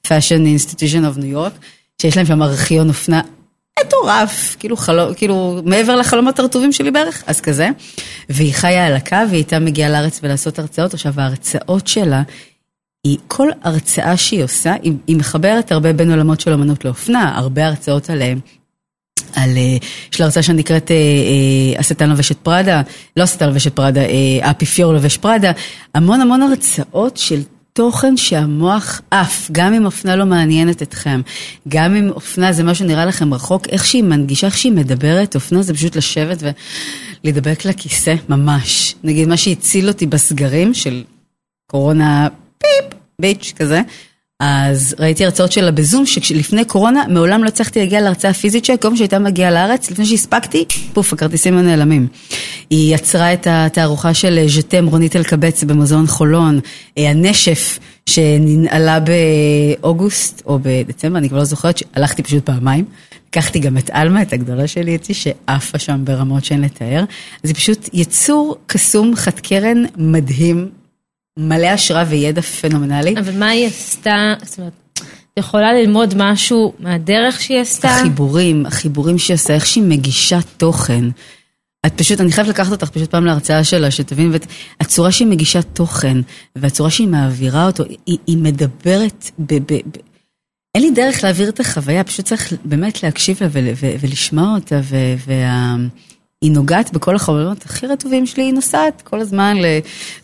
[0.06, 1.64] Fashion Institution of New York,
[2.02, 3.20] שיש להם שם ארכיון אופנה
[3.80, 7.68] מטורף, כאילו, חלום, כאילו מעבר לחלומות הרטובים שלי בערך, אז כזה.
[8.28, 10.94] והיא חיה על הקו, והיא הייתה מגיעה לארץ ולעשות הרצאות.
[10.94, 12.22] עכשיו, ההרצאות שלה,
[13.04, 17.66] היא, כל הרצאה שהיא עושה, היא, היא מחברת הרבה בין עולמות של אמנות לאופנה, הרבה
[17.66, 18.40] הרצאות עליהם.
[19.34, 19.76] על, אה,
[20.12, 20.90] יש לה הרצאה שנקראת
[21.78, 22.82] השטן אה, אה, לובשת פראדה,
[23.16, 24.00] לא השטן לובשת פראדה,
[24.42, 25.52] האפיפיור לובש פראדה,
[25.94, 27.42] המון המון הרצאות של
[27.76, 31.20] תוכן שהמוח עף, גם אם אופנה לא מעניינת אתכם,
[31.68, 35.62] גם אם אופנה זה משהו שנראה לכם רחוק, איך שהיא מנגישה, איך שהיא מדברת, אופנה
[35.62, 38.94] זה פשוט לשבת ולהידבק לכיסא, ממש.
[39.04, 41.04] נגיד מה שהציל אותי בסגרים של
[41.70, 43.80] קורונה פיפ, ביץ' כזה.
[44.40, 48.88] אז ראיתי הרצאות שלה בזום, שלפני קורונה מעולם לא הצלחתי להגיע להרצאה פיזית שלה, כל
[48.88, 52.06] פעם שהייתה מגיעה לארץ, לפני שהספקתי, פוף, הכרטיסים הנעלמים.
[52.70, 56.60] היא יצרה את התערוכה של ז'תם רונית אלקבץ במוזיאון חולון,
[56.98, 62.84] אה, הנשף שננעלה באוגוסט או בדצמבר, אני כבר לא זוכרת, הלכתי פשוט פעמיים.
[63.28, 67.04] לקחתי גם את עלמה, את הגדולה שלי איתי, שעפה שם ברמות שאין לתאר.
[67.44, 70.68] היא פשוט יצור קסום, חד קרן, מדהים,
[71.38, 73.14] מלא השראה וידע פנומנלי.
[73.18, 77.88] אבל מה היא עשתה, זאת אומרת, את יכולה ללמוד משהו מהדרך שהיא עשתה?
[77.88, 81.04] החיבורים, החיבורים שהיא עושה, איך שהיא מגישה תוכן.
[81.86, 84.32] את פשוט, אני חייבת לקחת אותך פשוט פעם להרצאה שלה, שתבין,
[84.80, 86.18] והצורה שהיא מגישה תוכן,
[86.56, 89.54] והצורה שהיא מעבירה אותו, היא, היא מדברת ב...
[89.54, 89.96] ב, ב
[90.74, 93.48] אין לי דרך להעביר את החוויה, פשוט צריך באמת להקשיב לה
[94.00, 94.80] ולשמוע אותה,
[95.26, 95.76] וה...
[96.44, 99.56] היא נוגעת בכל החלומות הכי רטובים שלי, היא נוסעת כל הזמן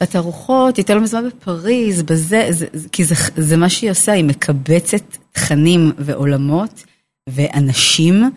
[0.00, 4.24] לתערוכות, היא הייתה לא מזמן בפריז, בזה, זה, כי זה, זה מה שהיא עושה, היא
[4.24, 6.84] מקבצת תכנים ועולמות
[7.28, 8.30] ואנשים,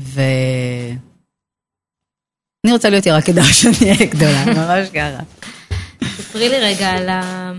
[0.00, 0.20] ו...
[2.66, 5.22] אני רוצה להיות ירקדה שאני אהיה גדולה, ממש ככה.
[6.04, 7.52] ספרי לי רגע על, ה...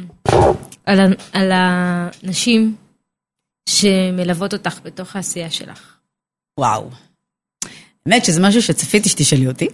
[0.85, 1.05] על, ה...
[1.33, 2.75] על הנשים
[3.69, 5.97] שמלוות אותך בתוך העשייה שלך.
[6.59, 6.89] וואו.
[8.07, 9.67] האמת שזה משהו שצפיתי שתשאלי אותי,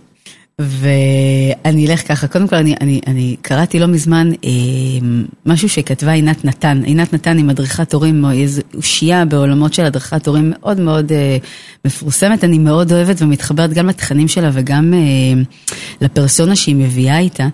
[0.59, 4.49] ואני אלך ככה, קודם כל אני, אני, אני קראתי לא מזמן אה,
[5.45, 8.25] משהו שכתבה עינת נתן, עינת נתן היא מדריכת הורים,
[8.75, 11.37] אושייה בעולמות של הדרכת הורים מאוד מאוד אה,
[11.85, 15.41] מפורסמת, אני מאוד אוהבת ומתחברת גם לתכנים שלה וגם אה,
[16.01, 17.47] לפרסונה שהיא מביאה איתה.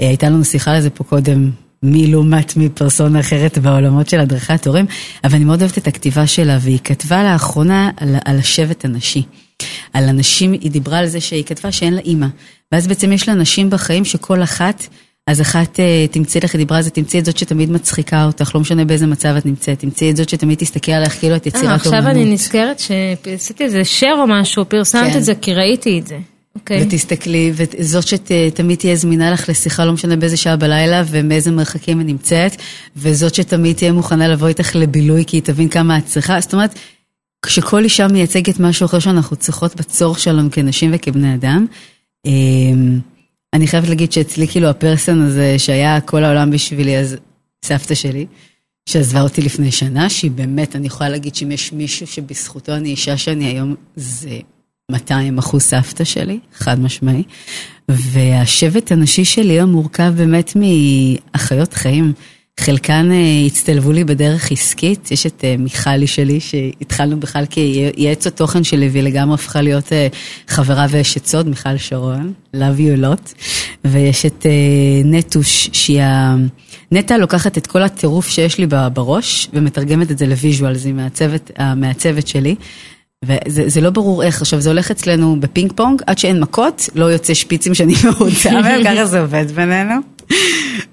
[0.00, 1.50] אה, הייתה לנו שיחה על זה פה קודם,
[1.82, 4.86] מי לעומת מי פרסונה אחרת בעולמות של הדרכת הורים,
[5.24, 9.22] אבל אני מאוד אוהבת את הכתיבה שלה, והיא כתבה לאחרונה על, על השבט הנשי.
[9.92, 12.26] על אנשים, היא דיברה על זה שהיא כתבה שאין לה אימא.
[12.72, 14.86] ואז בעצם יש לה נשים בחיים שכל אחת,
[15.26, 18.50] אז אחת uh, תמצאי לך, היא דיברה על זה, תמצאי את זאת שתמיד מצחיקה אותך,
[18.54, 21.64] לא משנה באיזה מצב את נמצאת, תמצאי את זאת שתמיד תסתכל עליך כאילו את יצירת
[21.64, 21.80] אומנות.
[21.80, 25.18] עכשיו אני נזכרת שעשיתי איזה share או משהו, פרסמת כן.
[25.18, 26.16] את זה כי ראיתי את זה.
[26.16, 26.60] Okay.
[26.60, 26.82] אוקיי.
[26.82, 32.06] ותסתכלי, וזאת שתמיד תהיה זמינה לך לשיחה, לא משנה באיזה שעה בלילה ומאיזה מרחקים היא
[32.06, 32.56] נמצאת,
[32.96, 36.78] וזאת שתמיד תהיה מוכנה לבוא איתך לבילוי כי היא תבין כמה את צריכה, זאת אומרת,
[37.44, 41.66] כשכל אישה מייצגת משהו אחר שאנחנו צריכות בצורך שלנו כנשים וכבני אדם,
[42.26, 43.00] אמ,
[43.54, 47.16] אני חייבת להגיד שאצלי כאילו הפרסון הזה שהיה כל העולם בשבילי, אז
[47.64, 48.26] סבתא שלי,
[48.88, 53.16] שעזבה אותי לפני שנה, שהיא באמת, אני יכולה להגיד שאם יש מישהו שבזכותו אני אישה
[53.16, 54.38] שאני היום, זה
[54.90, 57.22] 200 אחוז סבתא שלי, חד משמעי.
[57.88, 62.12] והשבט הנשי שלי היום מורכב באמת מאחיות חיים.
[62.60, 68.64] חלקן אה, הצטלבו לי בדרך עסקית, יש את אה, מיכלי שלי, שהתחלנו בכלל כיועצת תוכן
[68.64, 70.08] שלי, והיא לגמרי הפכה להיות אה,
[70.48, 73.34] חברה ואשת סוד, מיכל שרון, love you a lot,
[73.84, 74.46] ויש את
[75.04, 76.36] נטוש, שהיא ה...
[76.92, 81.50] נטע לוקחת את כל הטירוף שיש לי בראש, ומתרגמת את זה ל visual, זה מהצוות,
[81.76, 82.54] מהצוות שלי.
[83.24, 87.34] וזה לא ברור איך, עכשיו זה הולך אצלנו בפינג פונג, עד שאין מכות, לא יוצא
[87.34, 90.15] שפיצים שאני מרוצה מהם, ככה זה עובד בינינו.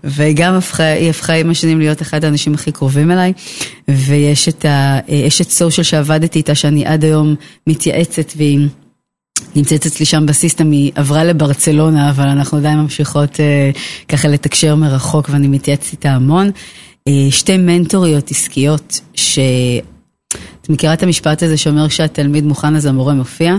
[0.04, 3.34] וגם הפכה, היא הפכה עם השנים להיות אחד האנשים הכי קרובים אליי.
[3.88, 7.36] ויש את האשת סושיאל שעבדתי איתה, שאני עד היום
[7.68, 8.68] מתייעצת והיא...
[9.56, 13.72] נמצאת אצלי שם בסיסטם, היא עברה לברצלונה, אבל אנחנו עדיין ממשיכות אה,
[14.08, 16.52] ככה לתקשר מרחוק ואני מתייעצת איתה המון.
[17.08, 23.56] אה, שתי מנטוריות עסקיות, שאת מכירה את המשפט הזה שאומר שהתלמיד מוכן אז המורה מופיע?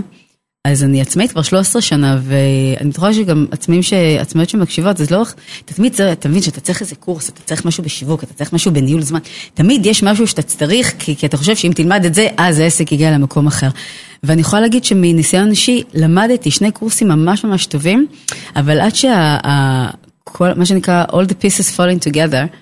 [0.65, 3.93] אז אני עצמאית כבר 13 שנה, ואני בטוחה שגם עצמאים ש...
[3.93, 5.23] עצמאיות שמקשיבות, אז לא...
[5.65, 8.71] תמיד צריך, אתה מבין שאתה צריך איזה קורס, אתה צריך משהו בשיווק, אתה צריך משהו
[8.71, 9.19] בניהול זמן.
[9.53, 12.91] תמיד יש משהו שאתה צריך, כי, כי אתה חושב שאם תלמד את זה, אז העסק
[12.91, 13.69] יגיע למקום אחר.
[14.23, 18.07] ואני יכולה להגיד שמניסיון אישי, למדתי שני קורסים ממש ממש טובים,
[18.55, 19.37] אבל עד שה...
[20.23, 22.57] כל, מה שנקרא All the pieces falling together,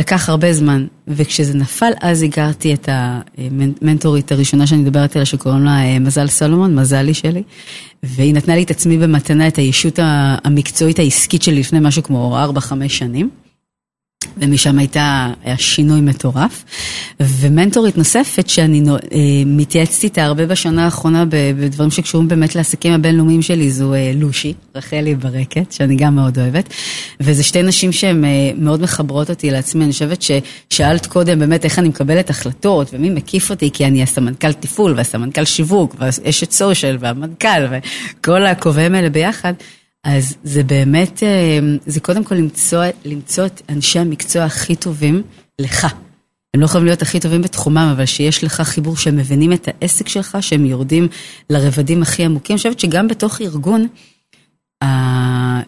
[0.00, 5.84] לקח הרבה זמן, וכשזה נפל אז הכרתי את המנטורית הראשונה שאני מדברת עליה שקוראים לה
[5.84, 7.42] אה, מזל סולומון, מזלי שלי,
[8.02, 9.98] והיא נתנה לי את עצמי במתנה את הישות
[10.44, 13.30] המקצועית העסקית שלי לפני משהו כמו 4-5 שנים.
[14.36, 16.64] ומשם הייתה, היה שינוי מטורף.
[17.20, 23.70] ומנטורית נוספת שאני אה, מתייעצת איתה הרבה בשנה האחרונה בדברים שקשורים באמת לעסקים הבינלאומיים שלי,
[23.70, 26.68] זו אה, לושי, רחלי ברקת, שאני גם מאוד אוהבת.
[27.20, 29.84] וזה שתי נשים שהן אה, מאוד מחברות אותי לעצמי.
[29.84, 34.52] אני חושבת ששאלת קודם באמת איך אני מקבלת החלטות ומי מקיף אותי, כי אני הסמנכ"ל
[34.52, 39.52] תפעול והסמנכ"ל שיווק והאשת סושיאל והמנכ"ל וכל הכובעים האלה ביחד.
[40.04, 45.22] אז זה באמת, אה, זה קודם כל למצוא, למצוא את אנשי המקצוע הכי טובים
[45.58, 45.86] לך.
[46.54, 50.08] הם לא יכולים להיות הכי טובים בתחומם, אבל שיש לך חיבור שהם מבינים את העסק
[50.08, 51.08] שלך, שהם יורדים
[51.50, 52.54] לרבדים הכי עמוקים.
[52.54, 53.86] אני חושבת שגם בתוך ארגון,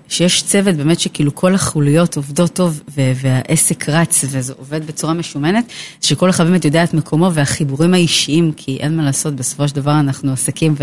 [0.08, 6.30] שיש צוות באמת שכאילו כל החוליות עובדות טוב והעסק רץ וזה עובד בצורה משומנת, שכל
[6.30, 10.32] אחד באמת יודע את מקומו והחיבורים האישיים, כי אין מה לעשות, בסופו של דבר אנחנו
[10.32, 10.74] עסקים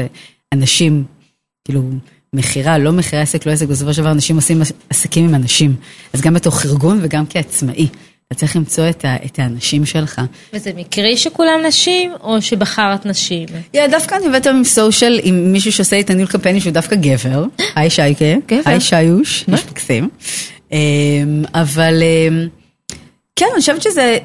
[0.54, 1.04] ואנשים,
[1.66, 1.84] כאילו,
[2.34, 5.76] מכירה, לא מכירה עסק, לא עסק, בסופו של דבר אנשים עושים עסקים עם אנשים.
[6.14, 7.88] אז גם בתוך ארגון וגם כעצמאי.
[8.28, 10.22] אתה צריך למצוא את, ה, את האנשים שלך.
[10.54, 13.48] וזה מקרי שכולם נשים, או שבחרת נשים?
[13.76, 17.46] Yeah, דווקא אני עובדת עם סושיאל, עם מישהו שעושה את הניהול קמפיינים שהוא דווקא גבר.
[17.76, 18.26] היי שייקה.
[18.48, 18.62] גבר.
[18.66, 20.10] היי שיוש, איש מקסים.
[20.72, 20.78] אמ,
[21.54, 22.48] אבל אמ,
[23.36, 24.18] כן, אני חושבת שזה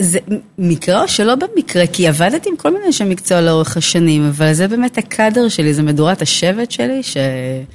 [0.58, 4.68] מקרה או שלא במקרה, כי עבדתי עם כל מיני אנשי מקצוע לאורך השנים, אבל זה
[4.68, 7.66] באמת הקאדר שלי, זה מדורת השבט שלי, שבאמת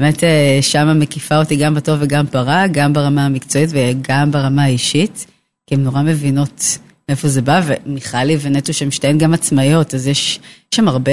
[0.00, 5.26] אה, שמה מקיפה אותי גם בטוב וגם ברע, גם ברמה המקצועית וגם ברמה האישית.
[5.66, 6.78] כי הן נורא מבינות
[7.08, 10.40] מאיפה זה בא, ומיכלי ונטו שהן שתיהן גם עצמאיות, אז יש
[10.74, 11.12] שם הרבה,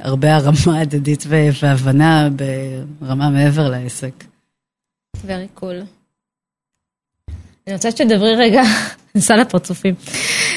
[0.00, 2.28] הרבה הרמה הדדית והבנה
[3.00, 4.24] ברמה מעבר לעסק.
[5.16, 5.84] Very cool.
[7.66, 8.62] אני רוצה שתדברי רגע,
[9.14, 9.94] אני עושה לה פרצופים.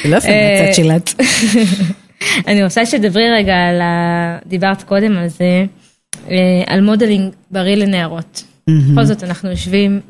[0.03, 1.13] זה לא יפה מהצד שלת.
[2.47, 4.37] אני רוצה שתדברי רגע על ה...
[4.45, 5.65] דיברת קודם על זה, אה,
[6.67, 8.43] על modeling בריא לנערות.
[8.69, 10.01] בכל זאת, אנחנו יושבים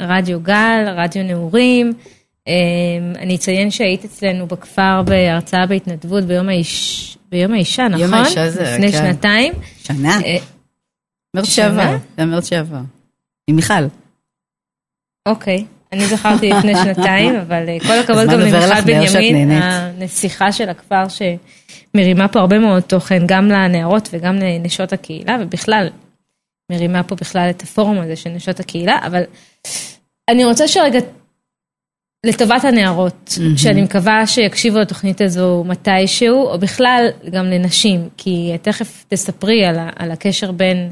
[0.00, 1.92] ברדיו גל, רדיו נעורים.
[2.48, 2.52] אמ,
[3.18, 8.00] אני אציין שהיית אצלנו בכפר בהרצאה בהתנדבות ביום, האיש, ביום האישה, נכון?
[8.00, 8.98] יום האישה זה, לפני כן.
[8.98, 9.52] שנתיים.
[9.78, 10.20] שנה?
[10.24, 10.36] אה,
[11.34, 12.80] מרץ שעבר, זה מרץ שעבר.
[13.46, 13.74] עם מיכל.
[15.28, 21.04] אוקיי, אני זכרתי לפני שנתיים, אבל אה, כל הכבוד גם למיכל בנימין, הנסיכה של הכפר
[21.08, 25.88] שמרימה פה הרבה מאוד תוכן, גם לנערות וגם לנשות הקהילה, ובכלל,
[26.72, 29.22] מרימה פה בכלל את הפורום הזה של נשות הקהילה, אבל
[30.28, 30.98] אני רוצה שרגע
[32.26, 33.58] לטובת הנערות, mm-hmm.
[33.58, 40.10] שאני מקווה שיקשיבו לתוכנית הזו מתישהו, או בכלל גם לנשים, כי תכף תספרי על, על
[40.10, 40.90] הקשר בין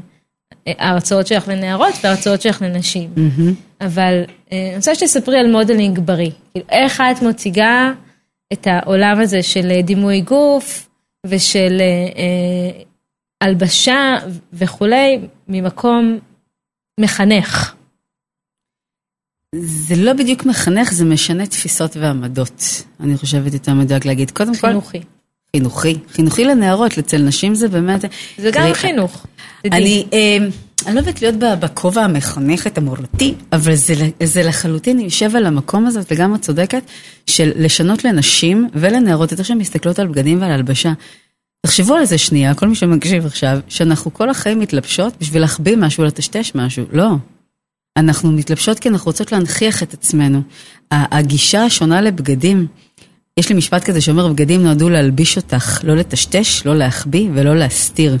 [0.67, 3.09] אה, ההרצאות שלך לנערות וההרצאות שלך לנשים.
[3.15, 3.66] Mm-hmm.
[3.81, 6.31] אבל אה, אני רוצה שתספרי על modeling בריא.
[6.51, 7.91] כאילו, איך את מציגה
[8.53, 10.89] את העולם הזה של דימוי גוף
[11.25, 12.81] ושל אה,
[13.41, 14.15] הלבשה
[14.53, 16.19] וכולי, ממקום
[16.99, 17.75] מחנך.
[19.55, 22.63] זה לא בדיוק מחנך, זה משנה תפיסות ועמדות.
[22.99, 24.31] אני חושבת יותר מדויק להגיד.
[24.31, 24.67] קודם כל...
[24.67, 25.01] חינוכי.
[25.57, 25.97] חינוכי.
[26.11, 28.05] חינוכי לנערות, אצל נשים זה באמת...
[28.37, 29.25] זה גם חינוך.
[29.65, 30.37] אני, אה,
[30.85, 33.93] אני לא אוהבת להיות בכובע המחנכת המורתי, אבל זה,
[34.23, 36.83] זה לחלוטין יושב על המקום הזה, וגם את צודקת,
[37.27, 40.93] של לשנות לנשים ולנערות את איך שהן מסתכלות על בגדים ועל הלבשה.
[41.65, 46.03] תחשבו על זה שנייה, כל מי שמקשיב עכשיו, שאנחנו כל החיים מתלבשות בשביל להחביא משהו,
[46.03, 46.85] לטשטש משהו.
[46.91, 47.09] לא.
[47.97, 50.41] אנחנו מתלבשות כי אנחנו רוצות להנכיח את עצמנו.
[50.91, 52.67] הגישה השונה לבגדים,
[53.37, 58.17] יש לי משפט כזה שאומר, בגדים נועדו להלביש אותך, לא לטשטש, לא להחביא ולא להסתיר.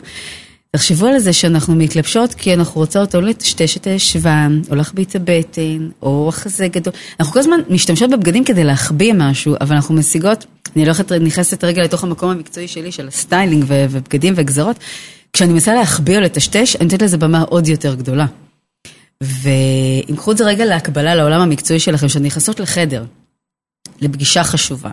[0.71, 5.15] תחשבו על זה שאנחנו מתלבשות כי אנחנו רוצות או לטשטש את הישבן, או להחביא את
[5.15, 6.93] הבטן, או החזה גדול.
[7.19, 10.45] אנחנו כל הזמן משתמשות בבגדים כדי להחביא משהו, אבל אנחנו משיגות,
[10.75, 14.75] אני הולכת, נכנסת רגע לתוך המקום המקצועי שלי, של הסטיילינג ובגדים וגזרות.
[15.33, 18.25] כשאני מנסה להחביא או לטשטש, אני נותנת לזה במה עוד יותר גדולה.
[19.21, 23.03] ואם תיקחו את זה רגע להקבלה לעולם המקצועי שלכם, שאתן נכנסות לחדר,
[24.01, 24.91] לפגישה חשובה,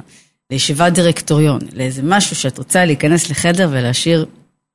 [0.50, 4.26] לישיבת דירקטוריון, לאיזה משהו שאת רוצה להיכנס לחדר ולהשאיר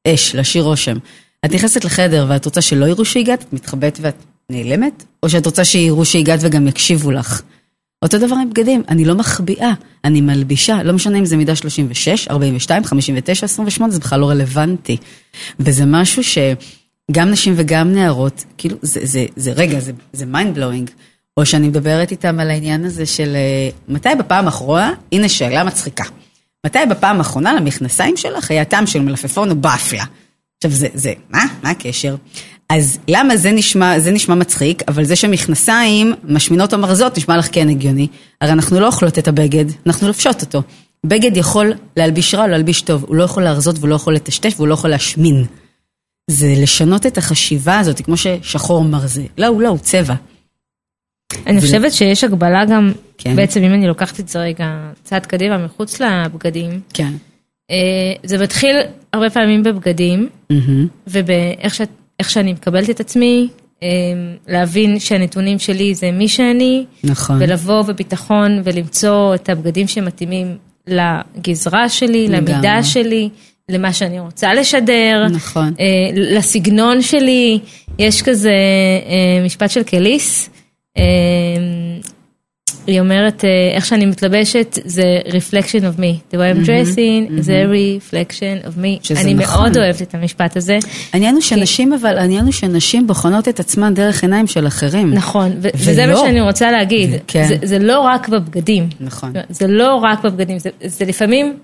[0.08, 0.98] אש, להשאיר רושם.
[1.46, 4.16] את נכנסת לחדר ואת רוצה שלא יראו שהגעת, את מתחבאת ואת
[4.50, 7.42] נעלמת, או שאת רוצה שיראו שהגעת וגם יקשיבו לך.
[8.02, 9.74] אותו דבר עם בגדים, אני לא מחביאה,
[10.06, 14.98] אני מלבישה, לא משנה אם זה מידה 36, 42, 59, 28, זה בכלל לא רלוונטי.
[15.60, 16.38] וזה משהו ש...
[17.12, 20.92] גם נשים וגם נערות, כאילו, זה, זה, זה רגע, זה, זה mind blowing.
[21.40, 26.04] או שאני מדברת איתם על העניין הזה של אה, מתי בפעם האחרונה, הנה שאלה מצחיקה.
[26.66, 30.04] מתי בפעם האחרונה למכנסיים שלך היה טעם של מלפפון או באפלה?
[30.58, 31.44] עכשיו זה, זה, מה?
[31.64, 32.16] מה הקשר?
[32.70, 37.48] אז למה זה נשמע, זה נשמע מצחיק, אבל זה שמכנסיים משמינות או מרזות נשמע לך
[37.52, 38.08] כן הגיוני.
[38.42, 40.62] הרי אנחנו לא אוכלות את הבגד, אנחנו לובשות אותו.
[41.06, 44.54] בגד יכול להלביש רע או להלביש טוב, הוא לא יכול להרזות והוא לא יכול לטשטש
[44.56, 45.46] והוא לא יכול להשמין.
[46.32, 49.24] זה לשנות את החשיבה הזאת, כמו ששחור מרזה.
[49.38, 50.16] לא, הוא לא, הוא צבע.
[51.48, 53.36] אני חושבת שיש הגבלה גם, כן.
[53.36, 54.66] בעצם אם אני לוקחת את זה רגע
[55.04, 56.80] צעד קדימה מחוץ לבגדים.
[56.94, 57.12] כן.
[57.72, 57.76] אה,
[58.24, 58.76] זה מתחיל
[59.14, 60.30] הרבה פעמים בבגדים,
[61.08, 61.82] ובאיך ש,
[62.22, 63.48] שאני מקבלת את עצמי,
[63.84, 63.88] אה,
[64.48, 67.38] להבין שהנתונים שלי זה מי שאני, נכון.
[67.40, 70.58] ולבוא בביטחון ולמצוא את הבגדים שמתאימים
[70.88, 73.30] לגזרה שלי, למידה שלי.
[73.70, 75.74] למה שאני רוצה לשדר, נכון.
[75.80, 77.60] אה, לסגנון שלי,
[78.00, 78.52] יש כזה
[79.06, 80.50] אה, משפט של קליס,
[82.88, 86.34] היא אומרת, אה, איך שאני מתלבשת זה reflection of me.
[86.34, 89.20] The way I'm dressing is a reflection of me.
[89.22, 89.62] אני נכון.
[89.62, 90.80] מאוד אוהבת את המשפט הזה.
[91.14, 95.14] העניין הוא שנשים, אבל העניין הוא שנשים בוחנות את עצמן דרך עיניים של אחרים.
[95.14, 96.26] נכון, ו- וזה מה ולא.
[96.26, 97.10] שאני רוצה להגיד.
[97.28, 97.48] כן.
[97.48, 98.90] זה, זה לא רק בבגדים.
[99.00, 99.34] נכון.
[99.50, 101.58] זה לא רק בבגדים, זה, זה לפעמים,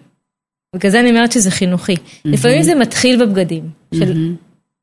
[0.76, 1.95] בגלל זה אני אומרת שזה חינוכי.
[2.26, 4.34] לפעמים זה מתחיל בבגדים, של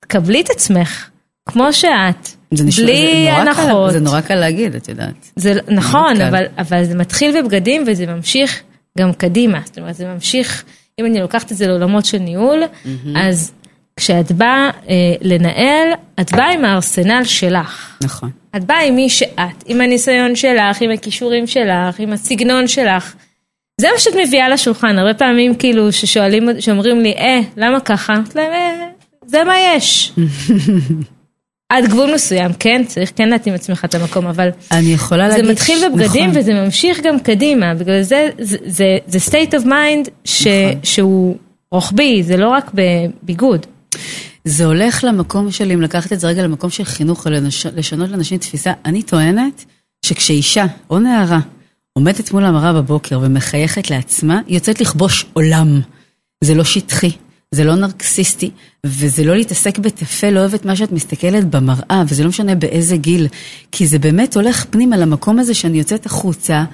[0.00, 1.08] קבלי את עצמך,
[1.48, 3.92] כמו שאת, זה נשמע- בלי זה נורא קל- הנחות.
[3.92, 5.30] זה נורא קל להגיד, את יודעת.
[5.36, 6.20] זה נכון.
[6.20, 8.60] אבל, אבל זה מתחיל בבגדים וזה ממשיך
[8.98, 9.60] גם קדימה.
[9.64, 10.64] זאת אומרת, זה ממשיך,
[11.00, 12.62] אם אני לוקחת את זה לעולמות של ניהול,
[13.16, 13.52] אז
[13.96, 15.88] כשאת באה אה, לנהל,
[16.20, 17.98] את באה עם הארסנל שלך.
[18.04, 18.30] נכון.
[18.56, 23.14] את באה עם מי שאת, עם הניסיון שלך, עם הכישורים שלך, עם הסגנון שלך.
[23.80, 28.14] זה מה שאת מביאה לשולחן, הרבה פעמים כאילו ששואלים, שאומרים לי, אה, למה ככה?
[28.14, 28.86] אמרתי להם, אה,
[29.26, 30.12] זה מה יש.
[31.72, 35.50] עד גבול מסוים, כן, צריך כן להתאים עצמך את המקום, אבל אני יכולה זה להגיד...
[35.50, 36.40] מתחיל ש- בבגדים נכון.
[36.40, 40.80] וזה ממשיך גם קדימה, בגלל זה זה, זה, זה state of mind ש, נכון.
[40.82, 41.36] שהוא
[41.72, 43.66] רוחבי, זה לא רק בביגוד.
[44.44, 47.66] זה הולך למקום של, אם לקחת את זה רגע למקום של חינוך, לנש...
[47.66, 49.64] לשנות לאנשים תפיסה, אני טוענת
[50.06, 51.40] שכשאישה או נערה
[51.92, 55.80] עומדת מול המראה בבוקר ומחייכת לעצמה, היא יוצאת לכבוש עולם.
[56.44, 57.10] זה לא שטחי,
[57.52, 58.50] זה לא נרקסיסטי,
[58.86, 63.28] וזה לא להתעסק בטפל, לא אוהבת מה שאת מסתכלת במראה, וזה לא משנה באיזה גיל,
[63.72, 66.64] כי זה באמת הולך פנימה למקום הזה שאני יוצאת החוצה,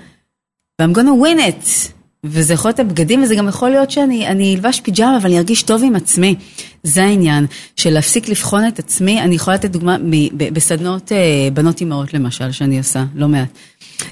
[0.80, 1.97] ו-I'm gonna win it.
[2.24, 5.62] וזה יכול להיות הבגדים, וזה גם יכול להיות שאני אני אלבש פיג'מה, אבל אני ארגיש
[5.62, 6.34] טוב עם עצמי.
[6.82, 7.46] זה העניין,
[7.76, 9.20] של להפסיק לבחון את עצמי.
[9.20, 13.48] אני יכולה לתת דוגמה מ- ב- בסדנות אה, בנות אימהות למשל, שאני עושה, לא מעט.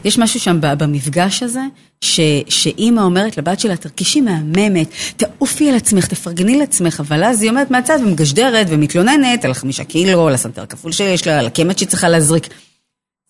[0.05, 1.61] יש משהו שם במפגש הזה,
[2.01, 7.51] ש- שאימא אומרת לבת שלה, תרגישי מהממת, תעופי על עצמך, תפרגני לעצמך, אבל אז היא
[7.51, 11.89] עומדת מהצד ומגשדרת ומתלוננת על החמישה קילו, על הסנטר הכפול שיש לה, על הקמט שהיא
[11.89, 12.49] צריכה להזריק.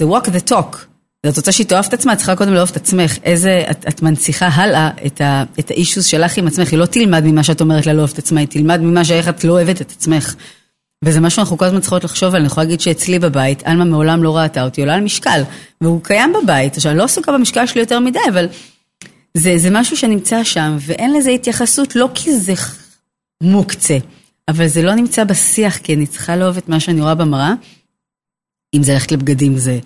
[0.02, 0.95] זה walk the talk.
[1.24, 3.18] ואת רוצה שהיא תאהב את עצמה, את צריכה קודם לאהוב את עצמך.
[3.22, 6.70] איזה, את, את מנציחה הלאה את, ה, את האישוס שלך עם עצמך.
[6.70, 9.44] היא לא תלמד ממה שאת אומרת לה לאהוב את עצמה, היא תלמד ממה שאיך את
[9.44, 10.34] לא אוהבת את עצמך.
[11.04, 12.38] וזה משהו שאנחנו כל הזמן צריכות לחשוב עליו.
[12.38, 15.42] אני יכולה להגיד שאצלי בבית, עלמה מעולם לא ראתה אותי, עולה על משקל.
[15.80, 16.76] והוא קיים בבית.
[16.76, 18.46] עכשיו, אני לא עסוקה במשקל שלי יותר מדי, אבל
[19.36, 22.54] זה, זה משהו שנמצא שם, ואין לזה התייחסות, לא כי זה
[23.42, 23.98] מוקצה,
[24.48, 27.52] אבל זה לא נמצא בשיח, כי אני צריכה לאהוב את מה שאני רואה במראה.
[28.74, 29.78] אם זה ללכת לבגדים, זה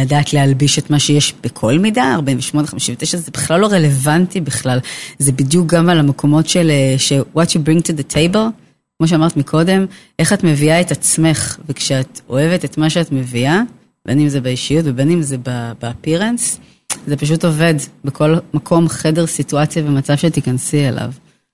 [0.00, 4.78] לדעת להלביש את מה שיש בכל מידה, 48, 59, זה בכלל לא רלוונטי בכלל.
[5.18, 8.50] זה בדיוק גם על המקומות של אה, ש- what you bring to the table,
[8.98, 9.86] כמו שאמרת מקודם,
[10.18, 13.62] איך את מביאה את עצמך, וכשאת אוהבת את מה שאת מביאה,
[14.06, 15.36] בין אם זה באישיות ובין אם זה
[15.80, 16.60] באפירנס,
[17.06, 17.74] זה פשוט עובד
[18.04, 21.12] בכל מקום, חדר, סיטואציה ומצב שתיכנסי אליו.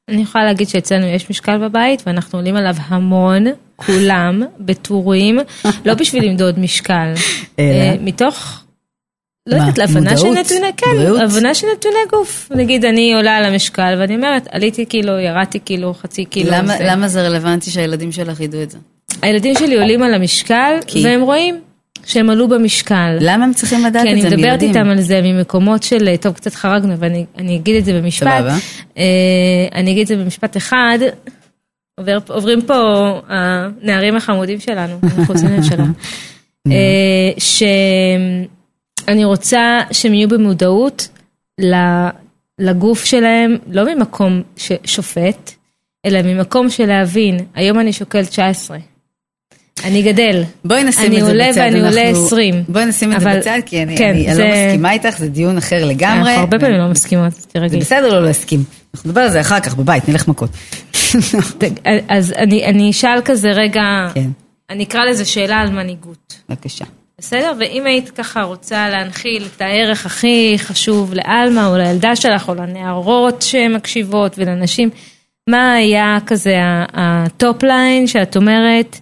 [0.09, 3.45] אני יכולה להגיד שאצלנו יש משקל בבית ואנחנו עולים עליו המון,
[3.77, 5.39] כולם, בטורים,
[5.85, 7.13] לא בשביל למדוד משקל?
[7.59, 8.63] אה, מתוך,
[9.47, 10.27] לא יודעת, להבנה של?
[10.27, 11.23] נתוני, כן?
[11.25, 12.49] הבנה של נתוני גוף.
[12.55, 16.51] נגיד אני עולה על המשקל ואני אומרת, עליתי קילו, ירדתי קילו, חצי קילו.
[16.51, 16.85] למה, זה.
[16.85, 18.79] למה זה רלוונטי שהילדים שלך ידעו את זה?
[19.23, 21.05] הילדים שלי עולים על המשקל כי?
[21.05, 21.61] והם רואים
[22.07, 23.17] שהם עלו במשקל.
[23.21, 24.29] למה הם צריכים לדעת כי את אני זה?
[24.29, 24.69] הם מדברת ילדים.
[24.69, 28.39] איתם על זה ממקומות של, טוב, קצת חרגנו, ואני אני אגיד את זה במשפט.
[28.39, 28.55] סבבה.
[28.99, 29.03] אה,
[29.75, 30.99] אני אגיד את זה במשפט אחד.
[32.01, 32.75] עובר, עוברים פה
[33.29, 35.85] הנערים החמודים שלנו, מחוץ לממשלה.
[36.67, 41.09] אה, שאני רוצה שהם יהיו במודעות
[42.59, 45.53] לגוף שלהם, לא ממקום ששופט,
[46.07, 48.79] אלא ממקום של להבין, היום אני שוקל 19.
[49.87, 50.43] אני גדל.
[50.65, 51.61] בואי נשים אני את זה עולה בצד.
[51.61, 52.65] ואני עולה אנחנו- 20.
[52.69, 55.29] בואי נשים את זה בצד, כי אני כן, אני- אני זה- לא מסכימה איתך, זה
[55.29, 56.29] דיון אחר לגמרי.
[56.31, 57.77] אנחנו הרבה פעמים לא מסכימות, זה תרגי.
[57.77, 58.65] בסדר לא להסכים.
[58.95, 60.51] אנחנו נדבר על זה אחר כך בבית, נלך מכות.
[62.09, 64.29] אז אני אני אשאל כזה רגע, כן,
[64.71, 66.35] אני אקרא לזה שאלה על מנהיגות.
[66.49, 66.85] בבקשה.
[67.19, 67.53] בסדר?
[67.61, 73.43] ואם היית ככה רוצה להנחיל את הערך הכי חשוב לעלמה או לילדה שלך או לנערות
[73.43, 74.91] שמקשיבות ולנשים,
[75.49, 76.55] מה היה כזה
[76.95, 79.01] ה top line שאת אומרת,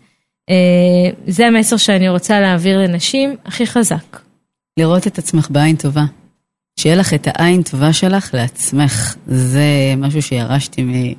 [1.27, 4.21] זה המסר שאני רוצה להעביר לנשים הכי חזק.
[4.79, 6.05] לראות את עצמך בעין טובה.
[6.81, 9.15] שיהיה לך את העין טובה שלך לעצמך.
[9.27, 11.15] זה משהו שירשתי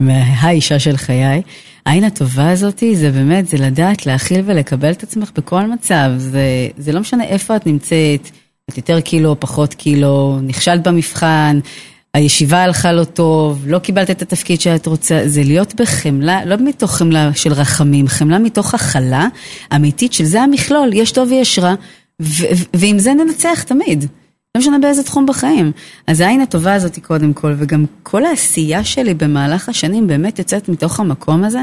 [0.00, 1.42] מהאישה של חיי.
[1.86, 6.10] העין הטובה הזאת זה באמת, זה לדעת להכיל ולקבל את עצמך בכל מצב.
[6.16, 8.30] זה, זה לא משנה איפה את נמצאת,
[8.70, 11.60] את יותר קילו פחות קילו, נכשלת במבחן,
[12.16, 16.96] הישיבה הלכה לא טוב, לא קיבלת את התפקיד שאת רוצה, זה להיות בחמלה, לא מתוך
[16.96, 19.26] חמלה של רחמים, חמלה מתוך הכלה
[19.76, 21.74] אמיתית של זה המכלול, יש טוב ויש רע,
[22.74, 24.04] ועם זה ננצח תמיד.
[24.54, 25.72] לא משנה באיזה תחום בחיים.
[26.06, 31.00] אז העין הטובה הזאת קודם כל, וגם כל העשייה שלי במהלך השנים באמת יוצאת מתוך
[31.00, 31.60] המקום הזה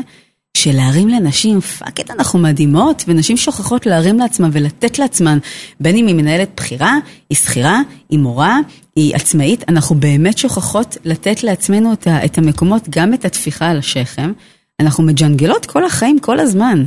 [0.58, 5.38] של להרים לנשים, fuck it אנחנו מדהימות, ונשים שוכחות להרים לעצמן ולתת לעצמן,
[5.80, 6.98] בין אם היא מנהלת בכירה,
[7.30, 8.60] היא שכירה, היא מורה,
[8.96, 11.94] היא עצמאית, אנחנו באמת שוכחות לתת לעצמנו
[12.26, 14.32] את, המקומות, גם את הטפיחה על השכם.
[14.80, 16.86] אנחנו מג'נגלות כל החיים, כל הזמן.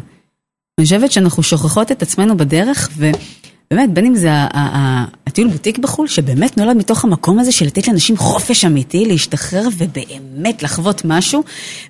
[0.79, 2.89] אני חושבת שאנחנו שוכחות את עצמנו בדרך,
[3.73, 4.31] ובאמת, בין אם זה
[5.27, 10.63] הטיול בוטיק בחו"ל, שבאמת נולד מתוך המקום הזה של לתת לנשים חופש אמיתי, להשתחרר ובאמת
[10.63, 11.43] לחוות משהו,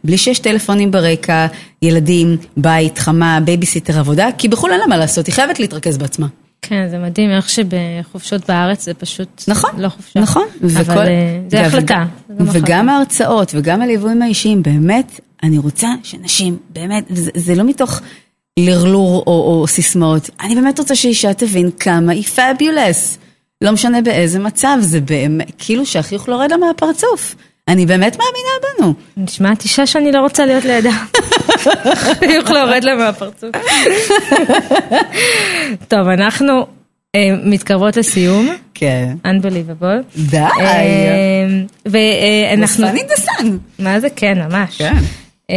[0.04, 1.46] בלי שיש טלפונים ברקע,
[1.82, 6.26] ילדים, בית, חמה, בייביסיטר, עבודה, כי בחו"ל אין לה מה לעשות, היא חייבת להתרכז בעצמה.
[6.62, 10.20] כן, זה מדהים איך שבחופשות בארץ זה פשוט נכון, לא חופשה.
[10.20, 10.46] נכון.
[10.62, 11.06] אבל וכל- אה,
[11.48, 12.04] זה וגם- החלטה.
[12.30, 12.92] וגם החלטה.
[12.92, 18.00] ההרצאות וגם הליוויים האישיים, באמת, אני רוצה שנשים, באמת, זה, זה לא מתוך
[18.58, 23.18] לרלור או, או סיסמאות, אני באמת רוצה שאישה תבין כמה היא פאביולס.
[23.60, 27.34] לא משנה באיזה מצב, זה באמת, כאילו שהחיוך לא יורד לה מהפרצוף.
[27.68, 28.94] אני באמת מאמינה בנו.
[29.16, 30.90] נשמעת אישה שאני לא רוצה להיות לידה.
[32.18, 33.50] חיוך לא יורד לה מהפרצוף.
[35.88, 36.66] טוב, אנחנו
[37.14, 38.48] אה, מתקרבות לסיום.
[38.74, 39.14] כן.
[39.26, 40.18] Unbelievable.
[40.30, 40.36] די.
[40.36, 41.46] אה,
[41.86, 42.86] ואנחנו...
[43.16, 43.56] סאן.
[43.78, 44.78] מה זה כן, ממש.
[44.78, 44.94] כן.
[45.50, 45.56] אה,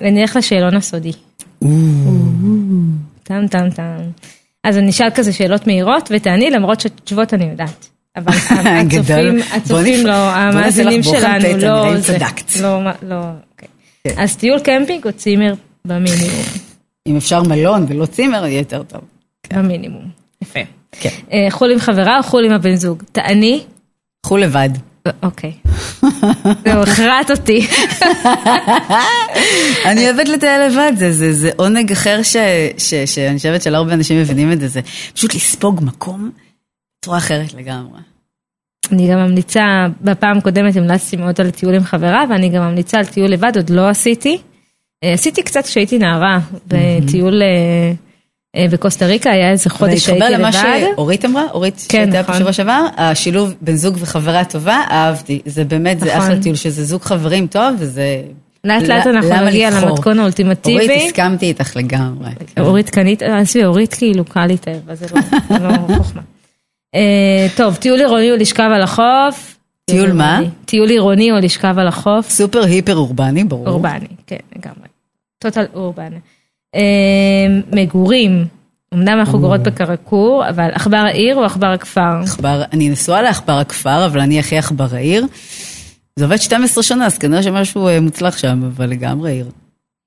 [0.00, 1.12] ונלך לשאלון הסודי.
[3.22, 3.96] טם טם טם.
[4.64, 7.88] אז אני אשאל כזה שאלות מהירות ותעני למרות שתשובות אני יודעת.
[8.16, 8.32] אבל
[9.56, 12.18] הצופים, לא, המאזינים שלנו לא, זה.
[12.62, 13.68] לא, לא, אוקיי.
[14.04, 14.14] כן.
[14.18, 15.54] אז טיול קמפינג או צימר
[15.84, 16.44] במינימום?
[17.06, 19.00] אם אפשר מלון ולא צימר, יהיה יותר טוב.
[19.52, 20.04] במינימום,
[20.42, 20.60] יפה.
[20.92, 21.08] כן.
[21.32, 23.02] אה, חו"ל עם חברה או חו"ל עם הבן זוג?
[23.12, 23.62] תעני.
[24.22, 24.70] קחו לבד.
[25.22, 25.52] אוקיי.
[26.64, 27.66] זהו, הכרעת אותי.
[29.90, 32.36] אני אוהבת לטייל לבד, זה, זה, זה עונג אחר ש,
[32.78, 34.80] ש, שאני חושבת שלא הרבה אנשים מבינים את זה, זה
[35.14, 36.30] פשוט לספוג מקום
[37.00, 38.00] בצורה אחרת לגמרי.
[38.92, 43.06] אני גם ממליצה, בפעם הקודמת המלצתי מאוד על טיול עם חברה, ואני גם ממליצה על
[43.06, 44.38] טיול לבד, עוד לא עשיתי.
[45.04, 47.92] אה, עשיתי קצת כשהייתי נערה, בטיול אה,
[48.56, 50.86] בקוסטה ריקה, היה איזה חודש שהייתי להתחבר למה לבד.
[50.94, 52.34] שאורית אמרה, אורית כן, שהייתה נכון.
[52.34, 55.40] פה שבוע שעבר, השילוב בן זוג וחברה טובה, אהבתי.
[55.46, 56.20] זה באמת, זה נכון.
[56.20, 58.22] אחלה טיול שזה זוג חברים טוב, וזה...
[58.64, 59.70] לאט לאט אנחנו למה נגיע?
[59.70, 60.74] למתכון האולטימטיבי.
[60.88, 62.30] אורית, הסכמתי איתך לגמרי.
[62.60, 66.22] אורית קנית, עזבי, אורית כאילו קל להתאהב, אז זה לא- זה לא חוכמה.
[66.94, 69.56] אה, טוב, טיול עירוני או לשכב על החוף?
[69.90, 70.40] טיול מה?
[70.64, 72.28] טיול עירוני או לשכב על החוף?
[72.30, 73.68] סופר היפר אורבני, ברור.
[73.68, 74.88] אורבני, כן, לגמרי.
[75.38, 76.12] טוטל אורבן.
[76.74, 76.80] אה,
[77.72, 78.46] מגורים,
[78.94, 82.20] אמנם אנחנו גרות בקרקור, אבל עכבר העיר או עכבר הכפר?
[82.22, 85.26] עכבר, אני נשואה לעכבר הכפר, אבל אני הכי עכבר העיר.
[86.16, 89.50] זה עובד 12 שנה, אז כנראה שמשהו אה, מוצלח שם, אבל לגמרי עיר.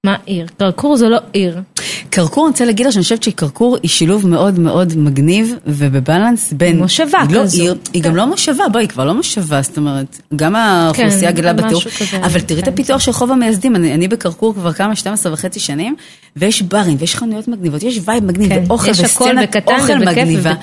[0.06, 0.48] מה עיר?
[0.58, 1.62] קרקור זה לא עיר.
[2.10, 6.54] קרקור, אני רוצה להגיד לך שאני חושבת שקרקור היא שילוב מאוד מאוד מגניב וב balance
[6.54, 6.78] בין...
[6.78, 7.62] מושבה היא לא כזו.
[7.62, 11.38] עיר, היא גם לא מושבה, בואי, היא כבר לא מושבה, זאת אומרת, גם האוכלוסייה כן,
[11.38, 12.74] גדלה כזה, אבל תראי את כן.
[12.74, 15.96] הפיתוח של רחוב המייסדים, אני, אני בקרקור כבר כמה, 12 וחצי שנים,
[16.36, 19.94] ויש ברים, ויש חנויות מגניבות, יש vibe מגניב, כן, ואוכל יש הכל וסצנת בקטן אוכל
[20.02, 20.54] ובכיף מגניבה.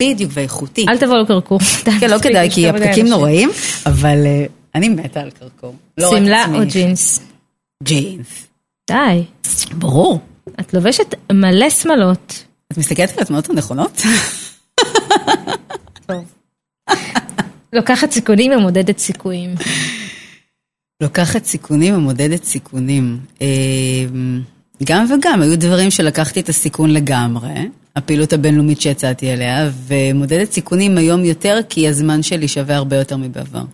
[0.00, 0.86] בדיוק, ואיכותי.
[0.88, 1.58] אל תבואו לקרקור.
[2.00, 3.06] כן, לא כדאי, כי הפקקים.
[3.06, 3.50] נוראים,
[3.86, 4.44] אבל אה,
[4.74, 5.74] אני מתה על קרקור.
[5.98, 6.46] לא שמלה.
[6.54, 7.20] או ג'ינס?
[7.82, 8.47] ג'ינס.
[8.88, 9.24] די.
[9.74, 10.20] ברור.
[10.60, 12.44] את לובשת מלא שמלות.
[12.72, 14.02] את מסתכלת על התמונות הנכונות?
[16.06, 16.24] טוב.
[17.72, 19.54] לוקחת סיכונים ומודדת סיכויים.
[21.02, 23.20] לוקחת סיכונים ומודדת סיכונים.
[23.42, 23.46] אה,
[24.84, 31.24] גם וגם, היו דברים שלקחתי את הסיכון לגמרי, הפעילות הבינלאומית שיצאתי אליה, ומודדת סיכונים היום
[31.24, 33.64] יותר, כי הזמן שלי שווה הרבה יותר מבעבר.